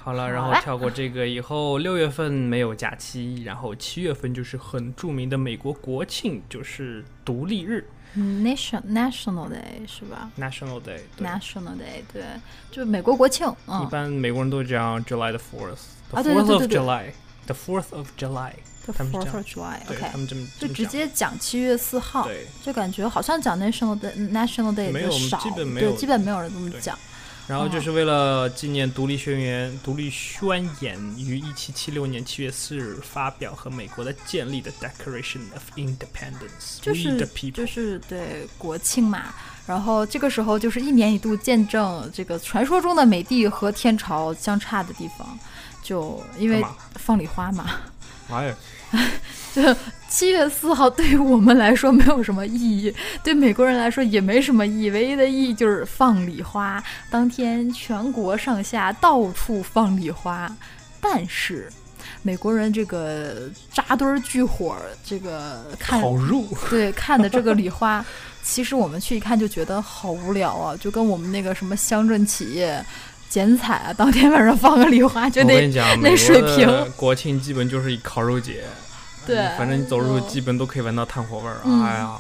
[0.03, 11.01] 好了，然后跳过这个以后，六月份没有假期，然后七月份就是很著名的美国国庆，就是独立日嗯 Nation National Day 是吧 （National Day）。
[11.16, 12.22] 对，？National Day 对，
[12.70, 13.46] 就是美国国庆。
[13.48, 19.79] 一嗯般美国人都讲 July the Fourth，the 啊对对 Fourth 对对 July，the Fourth of July，，The 他们 Fourth of July。
[19.87, 22.46] 对 OK，他们这么就直接讲七月四号，对。
[22.62, 26.98] 就感觉好像讲 National Day National Day 没有的少，基本没对，基本没有人这么讲。
[27.48, 39.35] 然后就是为了纪念独立宣言、独立宣言于一七七六年七月四日发表和美国的建立的 Declaration of Independence，就是 people，就是对国庆嘛，
[39.66, 45.38] 然后这个时候就是一年一度见证这个传说中的美帝和天朝相差的地方，
[45.83, 47.70] 就因为放礼花嘛，
[49.52, 49.62] 就
[50.12, 52.94] 七月四号对于我们来说没有什么意义，
[53.25, 56.85] 对美国人来说也没什么意义，唯一的意义就是放礼花。
[57.09, 60.55] 当天全国上下到处放礼花，
[61.01, 61.66] 但是
[62.20, 68.05] 美国人这个扎堆儿聚火，这个看烤肉，对看的这个礼花，
[68.42, 72.85] 其实我们去一看就觉得好无聊啊，就跟我们那个什么乡镇企业
[73.31, 76.92] 剪彩啊，当天晚上放个礼花，就得我跟你讲，美国那水平。
[76.96, 78.62] 国庆基本就是一烤肉节，
[79.27, 81.59] 对反正你走的时候嗯基本都可以闻到炭火味儿。
[81.65, 82.11] 嗯哎呀，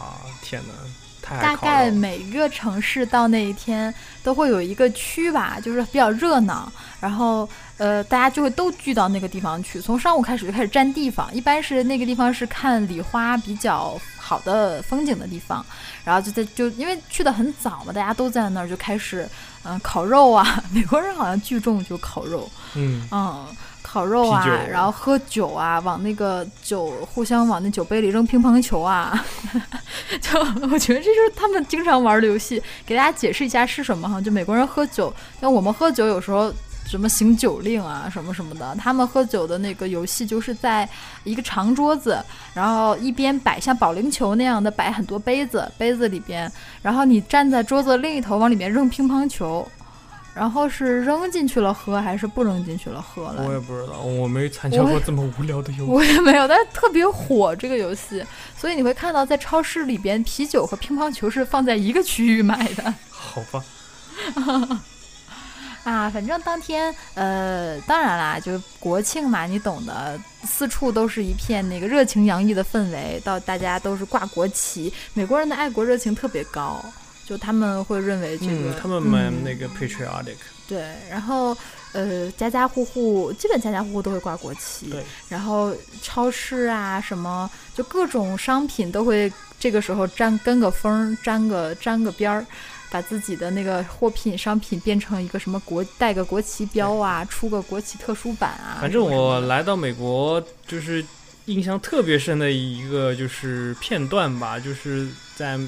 [0.42, 0.74] 天哪，
[1.20, 9.80] 太爱大概每个城市到那一天都会有一个区吧，就是比较热闹，然后呃，大家就会都聚到那个地方去。
[9.80, 15.64] 从上午开始就开始占地方，一般是那个地方是看礼花比较好的风景的地方，
[16.04, 19.28] 然后就在就因为去的很早嘛，大家都在那儿就开始
[19.64, 23.46] 嗯、烤肉啊，美国人好像聚众就烤肉，嗯，嗯。
[23.82, 29.24] 烤肉啊，然后喝酒啊，往那个酒互相往那酒杯里扔乒乓球啊，
[30.20, 30.38] 就
[30.70, 32.62] 我觉得这就是他们经常玩的游戏。
[32.86, 36.52] 给大家解释一下是什么哈，就美国人喝酒，像我们喝酒有时候
[36.86, 40.88] 什么行酒令啊什么什么的，他们喝酒的那个游戏就是在
[41.24, 42.18] 一个长桌子，
[42.54, 46.50] 然后一边摆像保龄球那样的摆很多杯子，杯子里边，
[46.82, 49.66] 然后你站在桌子的另一头往里面扔乒乓球。
[50.34, 53.44] 然后是扔进去了喝，还是不扔进去了喝了？
[53.46, 55.90] 我也不知道，我没参加过这么无聊的游戏。
[55.90, 58.24] 我也没有，但是特别火这个游戏，
[58.56, 63.64] 所以你会看到在超市里边，啤酒和乒乓球是放在一个区域买的 好吧，
[65.84, 66.08] 啊。
[66.10, 76.82] 反正当天，呃，当然啦，就是国庆嘛，你懂的，四处都是一片那个热情洋溢的氛围，到大家都是挂国旗，美国人的爱国热情特别高，
[77.26, 80.36] 就他们会认为这个，嗯，他们蛮嗯那个 patriotic，
[80.68, 81.56] 对，然后
[81.92, 92.46] 呃，家家户户基本家家户户都会挂国旗，对，然后超市啊什么，就各种商品都会这个时候沾跟个风儿，沾个沾个边儿。
[92.90, 98.76] 把自己的那个货品商品变成一个什么国带个国旗标啊，出个国旗特殊版啊。
[98.82, 101.02] 反正我来到美国，就是
[101.46, 105.58] 印象特别深的一个就是片段吧，就是在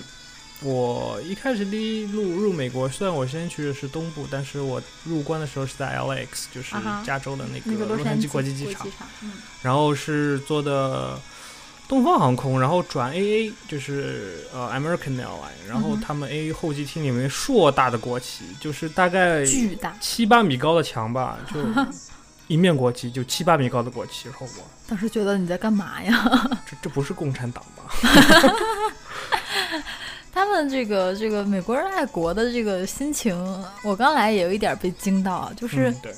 [0.65, 6.75] 我一开始第一路入美国，虽然我先去的是东部，但是我入关的时候是在 LAX，就是
[7.05, 8.89] 加州的那那个个洛杉矶国际机场
[9.21, 11.21] 嗯，然后是坐的
[11.87, 19.95] 东方航空，然后转 AA，就是呃 American Airline，然后他们 AA 候机厅里面硕大的国旗，就是大概巨大。
[20.01, 21.61] 七八米高的墙吧， 就
[22.47, 24.31] 一面国旗，就七八米高的国旗。
[24.31, 26.49] 然后我当时觉得你在干嘛呀？
[26.67, 27.85] 这这不是共产党吧？
[30.35, 33.33] 他们这个这个美国人爱国的这个心情，
[33.85, 36.15] 我刚来也有一点被惊到，就是嗯、对，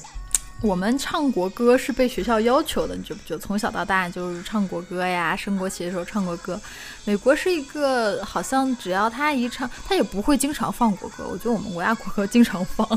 [0.62, 3.38] 我们唱国歌是被学校要求的，你觉不觉得？
[3.38, 6.58] 从小到大就是唱国歌呀，升国旗的时候唱国歌。
[7.04, 11.28] 美国是一个好像只要他一唱，他也不会经常放国歌。
[11.30, 12.88] 我觉得我们国家国歌经常放，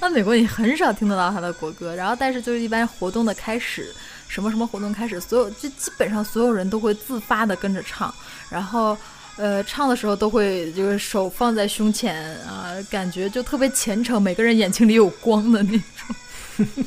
[0.00, 1.94] 那美国你很少听得到他的国歌。
[1.94, 3.94] 然后，但是就是一般活动的开始，
[4.26, 8.12] 什么什么活动开始，所有就基本上所有人都会自发的跟着唱，
[8.48, 8.96] 然后。
[9.36, 16.84] 呃，唱的时候都会就是手放在胸前啊，感觉就特别虔诚，每个人眼睛里有光的那种。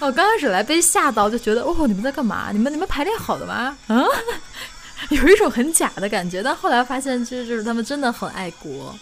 [0.00, 2.50] 我 刚开始来被吓到，就觉得哦，你们在干嘛？
[2.52, 3.76] 你们你们排练好的吗？
[3.86, 4.04] 啊，
[5.08, 6.42] 有一种很假的感觉。
[6.42, 8.94] 但后来发现，其实就是他们真的很爱国。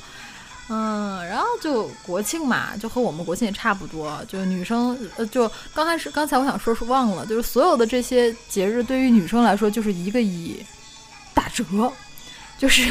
[0.69, 10.65] 嗯，然后就国庆嘛，就和我们国庆也差不多，就女生呃，就刚开始刚才我想说是忘了，就是所有的这些节日对于女生来说就是一个意义，
[11.35, 11.65] 打折，
[12.63, 12.89] 就是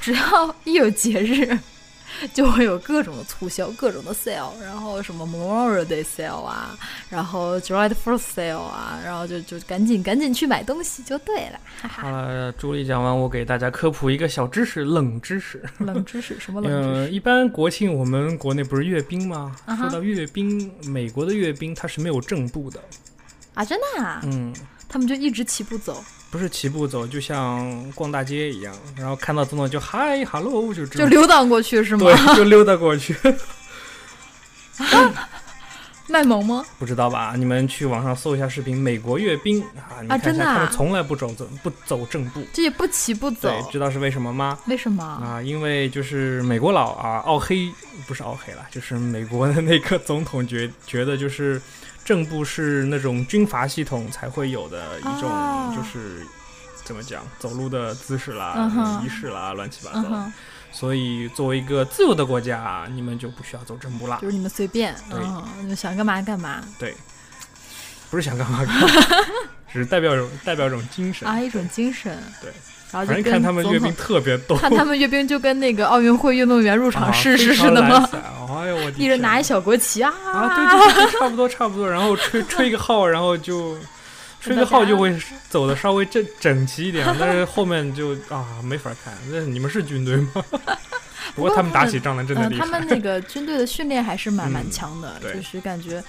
[0.00, 1.58] 只要一有节日，
[2.32, 6.74] 就会有各种的促销，各种的 sale，然后什么 Memorial Day sale 啊，
[7.10, 12.10] 然后 July the First sale 啊，然后就就赶紧赶紧去买东西就对了，哈好哈。
[12.10, 15.62] 了，朱莉讲完，我给大家科普一个小知识，冷知识。
[15.80, 17.12] 冷知识什么冷知呃，识？
[17.12, 19.54] 一般国庆我们国内不是阅兵吗？
[19.76, 22.80] 说到阅兵，美国的阅兵它是没有正步的，
[23.52, 24.54] 啊，真的啊，嗯，
[24.88, 32.04] 他们就一直齐步走，不是齐步走，就像逛大街一样，然后看到总统就嗨，hello，就这就溜达过去是吗？
[32.04, 33.16] 对， 就溜达过去。
[36.10, 36.64] 卖萌吗？
[36.78, 37.34] 不知道吧？
[37.36, 42.42] 你们去网上搜一下视频，美国阅兵啊，你看一下，真的啊他们从来不走走不走正步。
[42.50, 44.58] 这也不齐步走对，，知道是为什么吗？
[44.66, 45.04] 为什么？
[45.04, 47.70] 啊，因为就是美国佬啊，奥黑
[48.06, 51.60] 不是奥黑了，就是美国的那个总统觉觉得就是
[52.08, 56.26] 正步是那种军阀系统才会有的一种哦就是、
[56.82, 60.08] 怎么讲走路的姿势啦、嗯仪式啦，乱七八糟。
[60.10, 60.32] 嗯，
[60.72, 64.30] 所以作为一个自由的国家，你们就不需要走正步啦就。
[64.30, 66.96] 是你们随便，对嗯，你们想干嘛干嘛对，
[68.10, 68.88] 不是想干嘛干嘛，
[69.70, 71.28] 只是代表一种代表一种精神。
[71.28, 72.18] 啊，一种精神。
[72.40, 72.50] 对，
[72.90, 78.08] 然后就反正跟看他们阅兵特别逗， 看他们阅兵就跟那个奥运会运动员入场啊式似的吗？
[78.50, 83.76] 哎呦我 一人拿一小国旗啊啊，对对对，差不多差不多，然后吹吹个号，然后就
[84.40, 85.14] 吹个号就会
[85.48, 89.12] 走的稍微整整齐一点，但是后面就啊没法看。
[89.30, 90.44] 那你们是军队吗？
[91.34, 92.64] 不过他们打起仗来真的嗯，厉害。
[92.64, 96.02] 他们那个军队的训练还是蛮蛮嗯强的，对就是感觉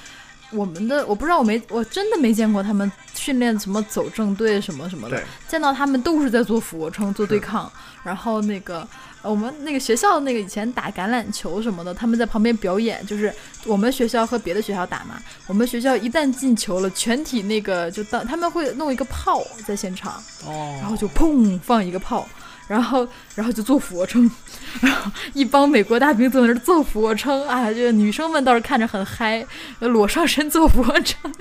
[0.52, 7.72] 我们的我不知道我没我真的没见过他们训练什么走正队什么什么的，见到他们都是在做俯卧撑做对抗，
[8.04, 8.88] 然后那个。
[9.22, 13.34] 呃我们那个学校那个以前打橄榄球什么的，他们在旁边表演，就是
[13.66, 15.20] 我们学校和别的学校打嘛。
[15.46, 22.26] 我们学校一旦进球了，全体那个就当他们会弄一个炮在现场，哦，然后就砰放一个炮，
[22.70, 24.30] 然后然后就做俯卧撑，
[24.80, 27.46] 然后一帮美国大兵坐在那儿做俯卧撑。
[27.48, 29.44] 啊，这个女生们倒是看着很嗨，
[29.80, 31.34] 裸上身做俯卧撑。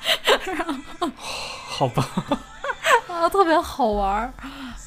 [0.46, 0.66] 然
[0.98, 1.10] 后
[1.66, 2.08] 好吧，
[3.06, 4.32] 啊，特别好玩儿。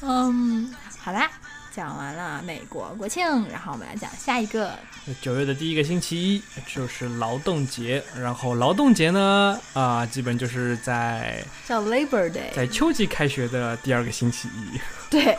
[0.02, 1.30] 嗯，好啦，
[1.74, 4.72] 讲完了美国国庆，然后我们来讲下一个。
[5.20, 14.80] 九月的第一个星期一就是劳动节，然后劳动节呢啊、基本就是在叫 Labor Day，在秋季开学的第二个星期一。
[15.10, 15.36] 对，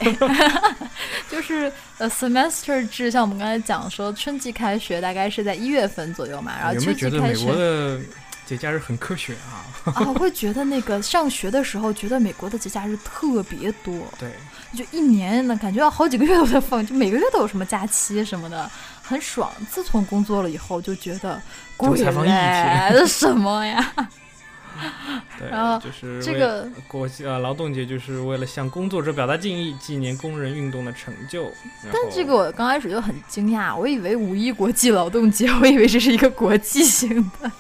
[1.31, 7.99] 就是呃 semester 制，像我们刚才讲说，春季开学大概是在一月份左右嘛，然后秋有没有觉得美季开学国的
[8.45, 9.63] 节假日很科学啊？
[9.93, 14.29] 啊，我会觉得那个上学的时候，觉得美国的节假日特别多，对，
[14.77, 18.69] 就一年呢，感觉要好几个月都在放，就每个月都有什么假期什么的，
[19.01, 19.51] 很爽。
[19.69, 21.41] 自从工作了以后，就觉得
[21.77, 23.93] 鬼就才放一嘞， 天什么呀？
[25.37, 31.51] 对，然后就是这个国际呃劳动节就是为了向工作者表达敬意，纪念工人运动的成就。
[31.91, 37.51] 但这个我刚开始就很惊讶，我以为五一国际劳动节，我以为这是一个国际性的，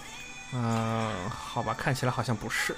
[0.53, 2.75] 嗯、好吧，看起来好像不是。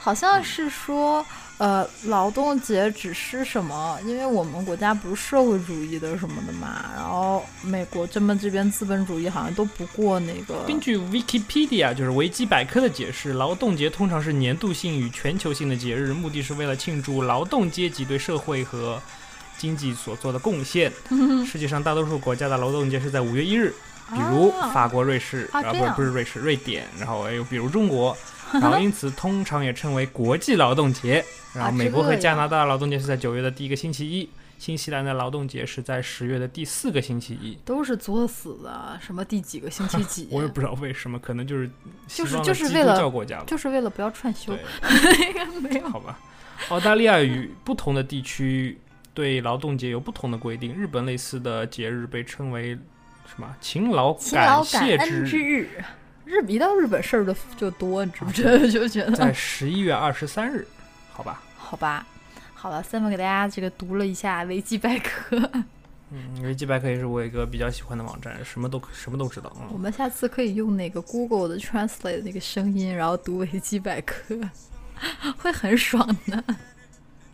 [0.00, 1.24] 好像是说，
[1.58, 3.96] 呃，劳动节只是什么？
[4.04, 10.64] 因为我们国家不是社会主义的什么的嘛，然后美国这么这边资本主义好像都不过那个。
[10.66, 19.00] 根据 Wikipedia 就是维基百科的解释，劳动节通常是年度性与全球性的节日，目的是为了庆祝劳动阶级对社会和
[19.56, 20.92] 经济所做的贡献。
[21.46, 23.72] 世界上大多数国家的劳动节是在五月一日，
[24.12, 28.16] 比如啊法国、瑞士，啊不不是瑞士，瑞典，然后还有比如中国，
[28.52, 31.24] 然后因此通常也称为国际劳动节。
[31.52, 34.28] 然后美国和加拿大劳动节是在九月的第一个星期一，
[34.58, 37.56] 新西兰的劳动节是在十月的第四个星期一。
[37.64, 41.70] 都是作死的，什么第几个星期几， 我也不知道为什么，可能就是
[42.08, 43.44] 就是就是为了教国家吧。
[43.46, 45.88] 就是为了不要串休对，， 没有。
[45.88, 46.18] 好吧。
[46.70, 48.78] 澳大利亚与不同的地区
[49.12, 50.74] 对劳动节有不同的规定。
[50.74, 52.76] 日本类似的节日被称为
[53.26, 53.54] 什么？
[53.60, 55.68] 勤劳勤劳感谢恩之日，
[56.24, 58.58] 日，一到日本事儿的就多，你知不知道？
[58.66, 60.66] 就觉得在得十一月二十三日，
[61.12, 61.42] 好吧。
[61.56, 62.06] 好吧。
[62.54, 65.36] 好了，Sam 给大家这个读了一下维基百科，
[66.10, 69.52] 嗯，维基百科也是我一个比较喜欢的网站，什么都什么都知道。
[69.60, 74.38] 嗯， 我们下次可以用那个 Google 的 Translate 那个声音，然后读维基百科，
[75.36, 76.42] 会很爽的。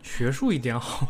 [0.02, 1.08] 学术一点好。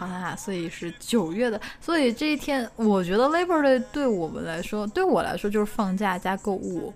[0.00, 6.94] 好啦，所以是九月的，所以这一天，我觉得 Labor Day 对我们来说，对我来说就是放假加购物，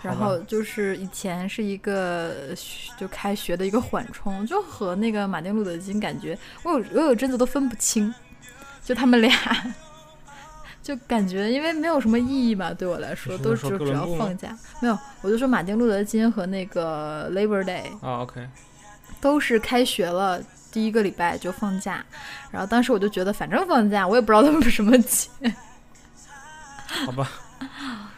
[0.00, 2.34] 然后就是以前是一个
[2.98, 8.14] 就开学的一个缓冲，就和那个马丁路德金感觉，我有我有阵子都分不清，
[8.82, 9.30] 就他们俩。
[10.80, 14.56] 就感觉，因为没有什么意义嘛，对我来说，都是只要放假。
[14.80, 18.48] 没有，我就说马丁路德金和那个 Labor Day，啊，OK，
[19.20, 22.04] 都是开学了第一个礼拜就放假，
[22.50, 25.28] 然后当时我就觉得反正放假，我也不知道他们什么节，
[27.06, 27.30] 好吧。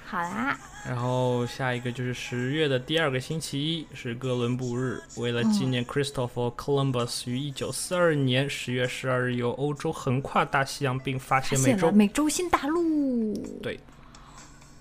[0.04, 13.32] 好啦，然后下一个就是十月的第二个星期一是哥伦布日，为了纪念 Christopher Columbus 于一九四二年十月十二日由欧洲横跨大西洋并发发现现美洲，了美洲新大陆。
[13.62, 13.78] 对，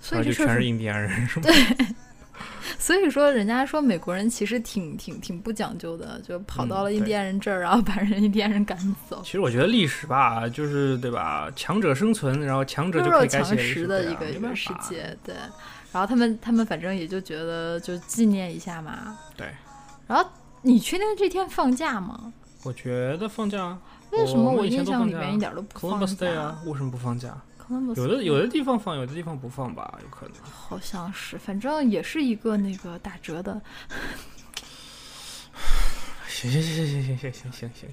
[0.01, 1.45] 所以就全是，印第安人，是吗？
[2.77, 8.77] 所以说人家说美国人其实挺挺挺不讲究的，就跑到了嗯印第安人这儿，然后把人印第安人赶
[9.09, 9.21] 走。
[9.23, 15.35] 其实我觉得历史吧，就是对吧，强者生存，然后强者就可弱以改写肉强食的一个一个世界，对。
[15.91, 19.17] 然后他们他们反正也就觉得就纪念一下嘛。
[19.35, 19.47] 对。
[20.07, 20.29] 然后
[20.61, 22.31] 你确定这天放假吗？
[22.63, 23.77] 我觉得放假，
[24.11, 27.35] 为什么我印象里面一点都不放 Columbus 假 Day 啊，为什么不放假？
[27.95, 30.36] 有的有的地方放，有的地方不放吧，有可能。
[30.43, 33.61] 好像是，反正也是一个那个打折的。
[36.28, 37.89] 行行行行行行行行行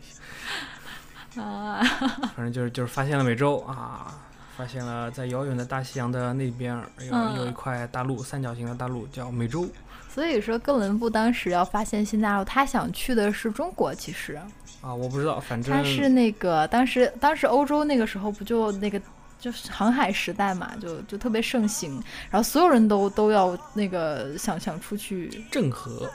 [1.34, 1.82] 行， 啊，
[2.36, 4.14] 反正就是就是发现了美洲啊，
[4.56, 9.68] 发现了在遥远的大西洋的那边有、嗯有一块大陆，三角形的大陆叫美洲
[10.08, 14.40] 所以说哥伦布当时要发现新大陆，他想去的是中国，其实
[14.80, 19.00] 啊，我不知道，反正他是那个当时当时欧洲那个时候不就那个。
[19.38, 26.10] 就是航海时代嘛，就就特别盛行，然后所有人都都要那个想想出去，郑和，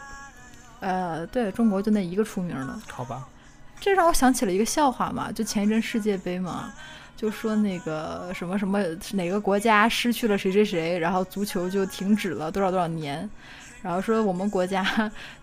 [0.80, 3.28] 呃，对中国就那一个出名的，好吧，
[3.80, 6.74] 这让我想起了一个笑话嘛，就前一阵世界杯嘛，
[7.16, 13.30] 就说那个什么什么哪个国家失去了谁谁谁，然后足球就停止了多少多少年，
[13.82, 14.84] 然后说我们国家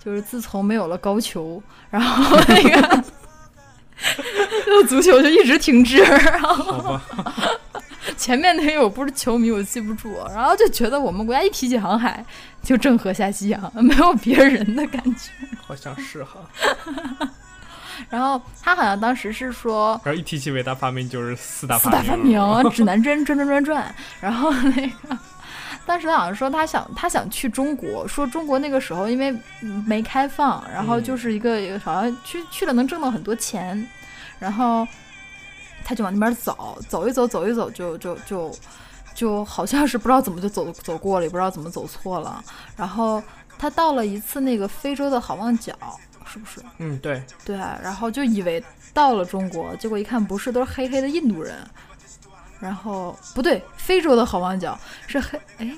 [0.05, 3.05] 就是自从没有了高球，然后那个
[4.66, 6.99] 就足球就一直停滞，然后
[8.17, 12.25] 前面那个我不是球迷，我记不住，然后就觉得我们国家一提起航海
[12.63, 15.31] 就郑和下西洋， 没有别人的感觉。
[15.61, 16.41] 好像是哈。
[18.09, 20.01] 然后他好像当时是说。
[20.05, 23.95] 然后一提起伟大发明，就是四大四大发明明，指南针 转转转转。
[24.21, 25.19] 然后那个，
[25.85, 29.31] 当时他好像说他想他想去中国，说中国那个时候因为
[29.63, 33.87] 嗯没开放，然后嗯就是一个、一个好像去去了能挣到很多钱，
[34.39, 34.87] 然后
[35.89, 38.55] 他就往那边走，走一走走一走就就就
[39.14, 42.45] 就好像是不知道怎么就走走过了，也不知道怎么走错了。
[42.76, 43.22] 然后
[43.59, 45.74] 他到了一次那个非洲的好望角，
[46.26, 46.61] 是不是？
[46.76, 48.62] 嗯，对，对，然后就以为
[48.93, 51.57] 到了中国，结果一看不是，都是黑黑的印度人。
[52.61, 55.74] 然后不对，非洲的好望角是黑，哎，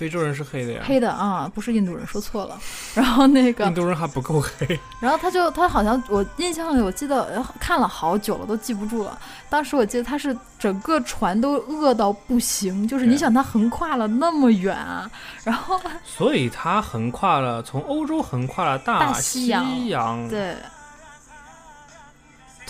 [0.00, 2.58] 非洲人是黑的呀，黑的啊，不是印度人，说错了。
[2.96, 4.80] 然后那个印，度人还不够黑。
[4.98, 9.18] 然后他就他好像我印象里我记得呃看了好久了，都记不住了。
[9.50, 15.10] 当时我记得他是整个船都饿到不行，就是你想他横跨了那么远啊，
[15.44, 20.56] 然后所以他横跨了从欧洲横跨了大西洋，对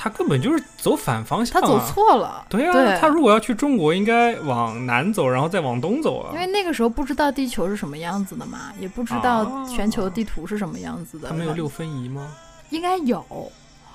[0.03, 1.61] 他根本就是走反方向、啊。
[1.61, 6.39] 他走错了，对啊，对他如果要去中国，应该往南走，然后再往东走啊因。
[6.39, 11.29] 为那个时候不知道地球是什么样子的嘛，也不知道啊全球地图是什么样子的。
[11.29, 12.33] 他没有六分仪吗？
[12.71, 13.53] 应该有，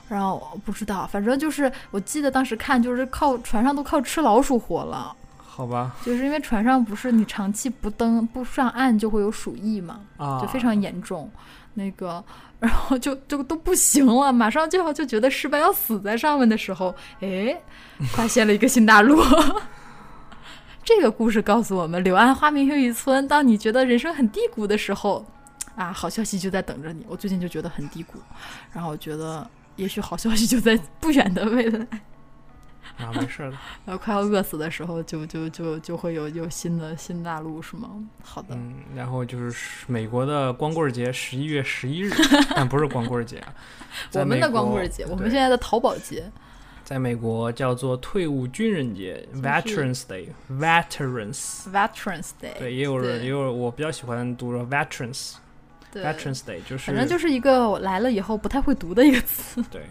[0.07, 5.11] 然后不知道，反正就是我记得当时看就是靠船上都靠吃老鼠活了，
[5.43, 11.31] 好吧，就是因为船上不是你长期不登不上岸就会有鼠疫嘛，啊，就非常严重，
[11.73, 12.23] 那个
[12.59, 17.55] 然后就就都不行了，马上就要就觉得失败要死在上面的时候，哎，
[18.11, 19.21] 发现了一个新大陆。
[20.83, 23.27] 这个故事告诉我们，柳暗花明又一村。
[23.27, 25.25] 当你觉得人生很低谷的时候，
[25.75, 27.05] 啊，好消息就在等着你。
[27.09, 28.19] 我最近就觉得很低谷，
[28.71, 31.87] 然后我觉得也许好消息就在不远的未来。
[32.97, 33.57] 啊，没事的。
[33.85, 37.89] 然 后快要饿死的时候就，就就就会有有新的新大陆，是吗？
[38.23, 42.11] 好的，嗯，然后就是美国的光棍节，十一月十一日，
[42.55, 43.53] 但不是光棍节啊。
[44.15, 46.31] 我们的光棍节，我们现在的淘宝节，
[46.83, 51.63] 在美国叫做退伍军人节 （Veterans Day），Veterans。
[51.71, 55.35] Veterans Day，对，也有人，对也有我比较喜欢读说 Veterans。
[55.95, 59.63] 对 Veterans Day 就是，反正就是一个我来了以后不太会读的一个词。
[59.71, 59.81] 对，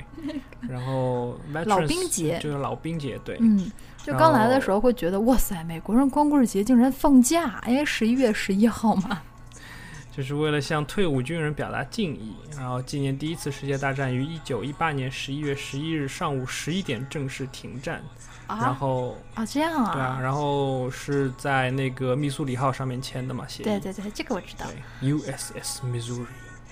[0.68, 9.22] 然后 Veterans 老兵节就是老兵节，对，嗯，就刚来的时候会觉得，哇塞，美国人光棍节竟然放假，因为十一月十一号嘛。
[10.14, 18.00] 就是为了向退伍军人表达敬意，然后纪念第一次世界大战于一九一八年十一月十一日上午十一点正式停战，
[18.48, 19.92] 然啊后啊，这样啊？
[19.92, 23.64] 对啊，然后是在那个密苏里号上面签的嘛，协议。
[23.64, 24.66] 对对对，这个我知道。
[25.02, 26.26] ，USS Missouri。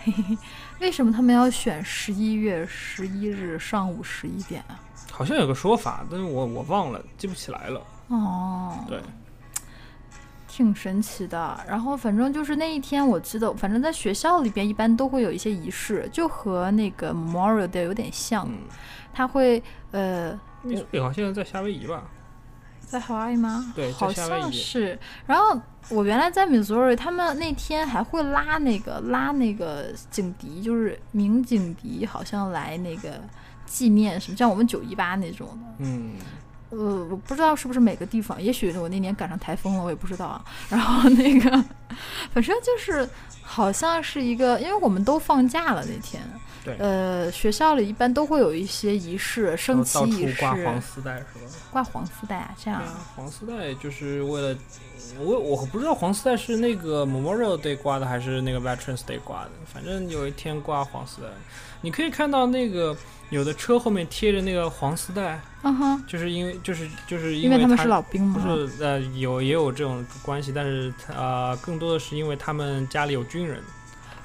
[0.80, 4.78] 为什么他们要选十一月十一日上午十一点啊？
[5.10, 7.80] 好像有个说法，但是我我忘了，记不起来了。
[8.08, 9.00] 哦，对，
[10.48, 11.60] 挺神奇的。
[11.68, 18.46] 然后反正就是那一天，我记得，反正在学校里边一般都会有一些仪式，就和那个 Memorial Day 有点像。
[18.48, 18.58] 嗯，
[19.14, 19.62] 他会
[19.92, 22.04] 呃，密苏里号现在在夏威夷吧？
[22.80, 23.72] 在 Hawaii 吗？
[23.74, 24.98] 对好像是。
[25.26, 25.58] 然后
[25.88, 33.18] 我原来在 Missouri，他们那天还会拉那个拉那个警笛，就是鸣警笛，好像来那个
[33.64, 35.56] 纪念什么，像我们九一八那种的。
[35.78, 36.16] 嗯，
[36.68, 40.44] 呃，我不知道是不是每个地方，也许我那年赶上台风了，我也不知道啊。
[40.68, 41.50] 然后那个，
[42.34, 43.08] 反正就是
[43.42, 46.20] 好像是一个，因为我们都放假了那天。
[46.64, 46.76] 对。
[46.78, 51.50] 呃，学校里一般都会有一些仪式，升旗仪式，挂黄丝带是吧？
[51.70, 52.80] 挂黄丝带啊，这样。
[52.80, 52.86] 啊，
[53.16, 54.56] 黄丝带就是为了
[55.18, 61.28] 我我不知道黄丝带是那个 Memorial Day 挂的还是那个 Veterans Day 挂的，反正有一天挂黄丝带，
[61.80, 62.96] 你可以看到那个
[63.30, 68.40] 有的车后面贴着那个黄丝带，嗯哼，就是因为就是就是因为他们是老兵嘛。
[68.40, 68.48] 不。
[68.48, 73.60] 是呃有也有这种关系，但是呃更多的是因为他们家里有军人，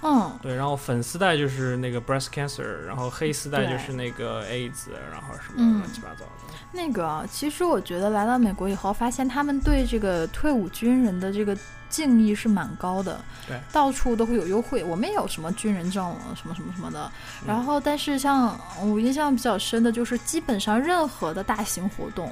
[0.02, 6.54] 嗯，对，然后粉丝带就是那个 breast cancer，然后黑丝带就是那个 AIDS，然后什么嗯乱七八糟的。
[6.72, 11.58] 那个其实我觉得来到美国以后，发现他们对这个退伍军人的这个
[11.90, 14.84] 敬意是蛮高的，对，到处都会有优惠。
[14.84, 17.12] 我们也有什么军人证，什么什么什么的。
[17.42, 22.32] 嗯然后，但是像我印象比较深的就是，基本上任何的大型活动。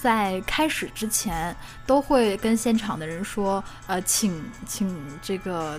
[0.00, 5.78] 在开始之前，都会跟现场的人说，呃，请请这个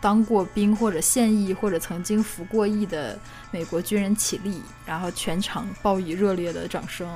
[0.00, 3.18] 当过兵或者现役或者曾经服过役的
[3.50, 7.08] 美国军人起立，然后全场报以热烈的掌声。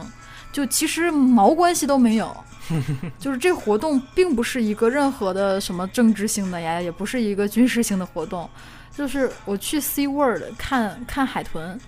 [0.53, 2.37] 就其实毛关系都没有，
[3.19, 8.49] 就是这活动并不是一个任何的什么政治性的呀，也不是一个军事性的活动。
[8.97, 11.79] 就是我去 Sea World 看看海豚，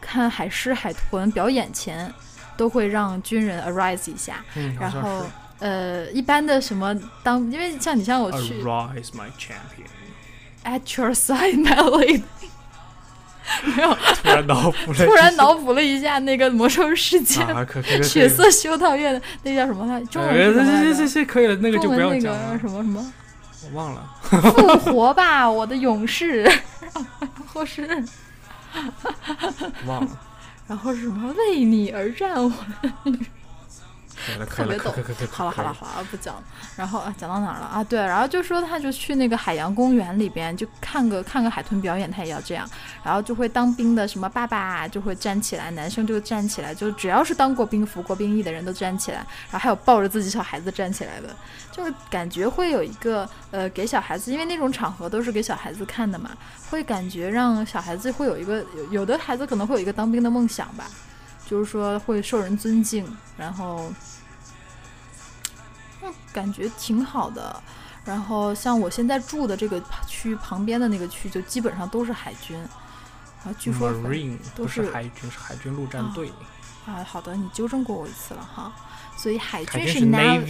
[0.00, 2.12] 看海狮、海豚表演前，
[2.56, 5.26] 都会让军人 arise 一下，嗯，然后。
[5.58, 9.84] 呃，一般的什么当，因为像你像我去 Arise, my champion！
[10.62, 12.22] At your side, my lady，
[13.64, 20.04] 没有，突然脑补了，突然脑补了一下那个魔兽世界啊，可可可血色修道院的那叫什么来？
[20.04, 23.12] 中文哎，是什么来着这这这这可以了，那个就不要中文那个讲了，什么什么
[23.64, 24.06] 我忘了。
[24.22, 26.54] 复活吧，我的勇士，然
[27.46, 28.04] 后是
[29.86, 30.18] 忘了，
[30.68, 33.18] 然后是什么为你而战，我可以了，可以了，
[34.46, 34.92] 特别逗
[35.30, 36.42] 好了好了好了，不讲了。
[36.76, 37.84] 然后啊，讲到哪儿了啊？
[37.84, 42.68] 对，然后就说他就去那个海洋公园里边，就看个看个海豚表演，他也要这样。
[43.02, 49.18] 然后就会当兵的什么爸爸就会站起来，男生就站起来，就只要是当过兵、服过兵役的人都站起来。
[49.50, 51.34] 然后还有抱着自己小孩子站起来的，
[51.72, 56.30] 就是感觉会有一个呃给小孩子，因为那种场合都是给小孩子看的嘛，
[56.70, 60.84] 会感觉让小孩子会有一个有有的孩子可能会有一个当兵的梦想吧。
[61.46, 63.04] 就是说会受人尊敬，
[63.36, 63.94] 然后嗯，
[66.32, 67.62] 感觉挺好的。
[68.04, 72.58] 然后像我现在住的这个区旁边的那个区，就基本上都是海军。
[72.58, 73.92] 然后据说
[74.54, 76.30] 都是是海军，是海军陆战队，
[76.86, 78.72] 啊，好的，你纠正过我一次了哈。
[79.16, 80.40] 所以海军是 nav-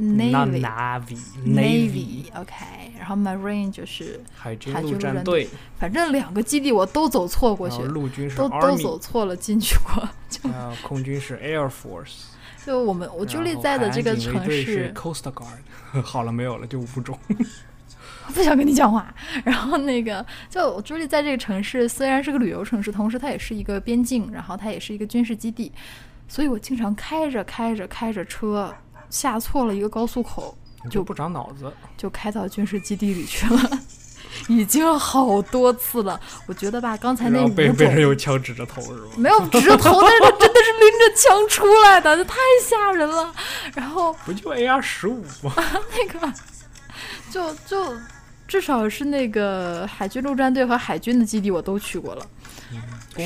[0.00, 2.54] Navy，not navy Navy，Navy，navy OK，
[2.98, 5.46] 然后 marine 就是，海军陆战战队，
[5.78, 10.08] 反正两个基地我都走错过去然后，陆军是都都走错了进去过。
[10.30, 10.40] 就
[10.82, 12.30] 空军是 Air Force，
[12.66, 17.18] 就我们我朱莉在的这个城市，Coast Guard，好了没有了，就五种。
[18.32, 19.12] 不想跟你讲话。
[19.44, 25.72] 然后那个，就朱莉在这个城市虽然是个旅游城市，同时它也是一个边境，然后它也是一个军事基地，
[26.28, 28.72] 所以我经常开着开着开着车
[29.08, 33.60] 下错了一个高速口，你就不长脑子，就开到军事基地里去了。
[34.48, 39.12] 已经好多次了，我觉得吧，刚才那被被人种用枪指着头是吧？
[39.16, 43.32] 没有指着头，但是他真的是拎着枪出来的，这太吓人了。
[43.74, 45.52] 然后不就 AR 十五吗？
[45.96, 46.32] 那个，
[47.30, 47.96] 就就
[48.46, 52.26] 至少是那个海军陆战队和海军的基地我都去过了。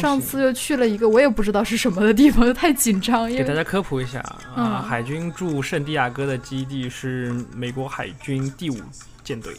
[0.01, 8.79] 上次又去了一个我也不知道是什么的地方，就太紧张，因为给大家科普一下啊，嗯海军驻圣地亚哥的基地是美国海军第五
[9.23, 9.55] 舰队，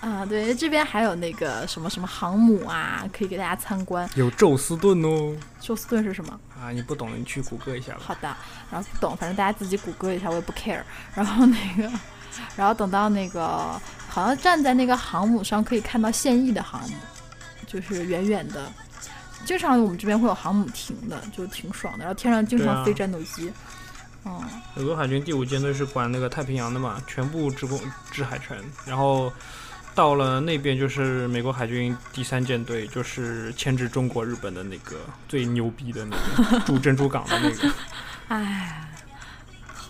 [0.00, 4.08] 啊，对，这边还有那个什么什么航母啊，可以给大家参观。
[4.14, 5.36] 有宙斯盾哦。
[5.60, 6.40] 宙斯盾是什么？
[6.58, 8.00] 啊，你不懂，你去谷歌一下吧。
[8.02, 8.34] 好的，
[8.70, 10.82] 然后不懂，反正大家自己谷歌一下，我也不 care。
[11.14, 11.92] 然后那个，
[12.56, 13.78] 然后等到那个，
[14.08, 16.96] 好像站在那个航母上可以看到现役的航母，
[17.66, 18.72] 就是远远的。
[19.44, 22.04] 经常我们这边会有航母停的，就挺爽的。
[22.04, 23.52] 然后天上经常飞战斗机。
[24.24, 24.38] 嗯，
[24.74, 27.80] 美国海军第五舰队是管那个太平洋的嘛，全部制攻
[28.10, 29.32] 制海权，然后
[29.94, 34.96] 到了那边就是美国海军第三舰队，就是牵制中国、日本的那个
[35.28, 37.74] 最牛逼的那个驻珍珠港的那个。
[38.28, 38.89] 哎，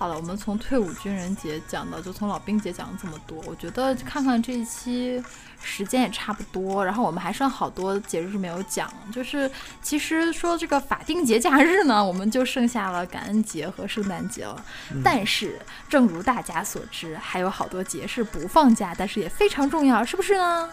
[0.01, 5.23] 好了，我们从退伍军人节讲到，就从老兵节讲了这么多，我觉得看看这一期
[5.63, 9.51] 时间也差不多，然后我们还剩好多节日没有讲，就是
[9.83, 14.65] 其实说这个法定节假日呢，我们就剩下了感恩节和圣诞节了。
[15.05, 20.67] 但是正如大家所知，还有好多节是不放假，但是也非常重要，是不是呢？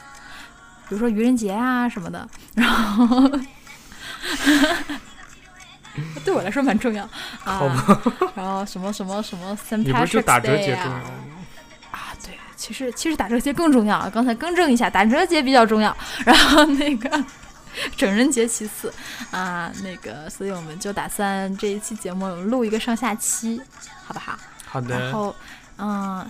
[0.87, 2.25] 比如说愚人节啊什么的，
[2.55, 3.29] 然后
[6.25, 7.03] 对我来说蛮重要
[7.43, 7.61] 啊。
[8.35, 11.03] 然后什么什么什么你不是打折节 Day 重要啊？
[11.91, 15.95] 啊，对，其实其实打折节更重要，刚才更正一下，打折节比较重要，
[16.25, 17.23] 然后那个
[17.95, 18.93] 整人节其次
[19.31, 23.61] 啊，那个，所以我们就打算这一期节目录一个上下期，
[24.05, 24.37] 好不好？
[24.65, 25.35] 好的，然后，
[25.77, 26.29] 嗯，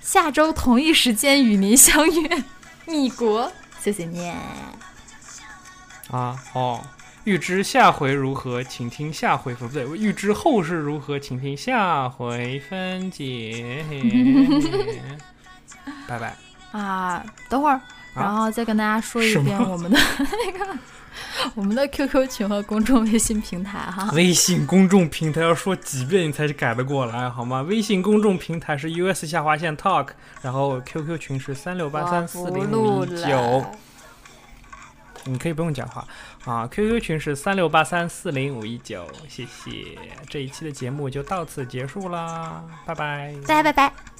[0.00, 2.44] 下周同一时间与您相约
[2.86, 4.32] 米国谢谢你。
[6.10, 6.82] 啊哦。
[7.26, 9.68] 欲知下回如何，请听下回分。
[9.68, 13.84] 不对，欲知后事如何，请听下回分解。
[16.06, 16.36] 拜拜。
[16.70, 17.80] 啊，等会儿，
[18.14, 19.98] 然后再跟大家说一遍我们的
[20.46, 20.78] 那个
[21.56, 24.08] 我们的 QQ 群和公众微信平台哈。
[24.12, 27.62] 微信公众平台要说几遍你才改得过来，好吗？
[27.62, 30.10] 微信公众平台是 US 下划线 Talk，
[30.42, 33.66] 然后 QQ 群是三六八三四零五九。
[35.28, 36.06] 你可以不用讲话
[36.46, 36.66] 啊。
[36.66, 39.98] QQ 群是三六八三四零五一九，谢谢。
[40.30, 43.34] 这一期的节目就到此结束啦，拜拜。
[43.46, 44.15] 大家拜拜。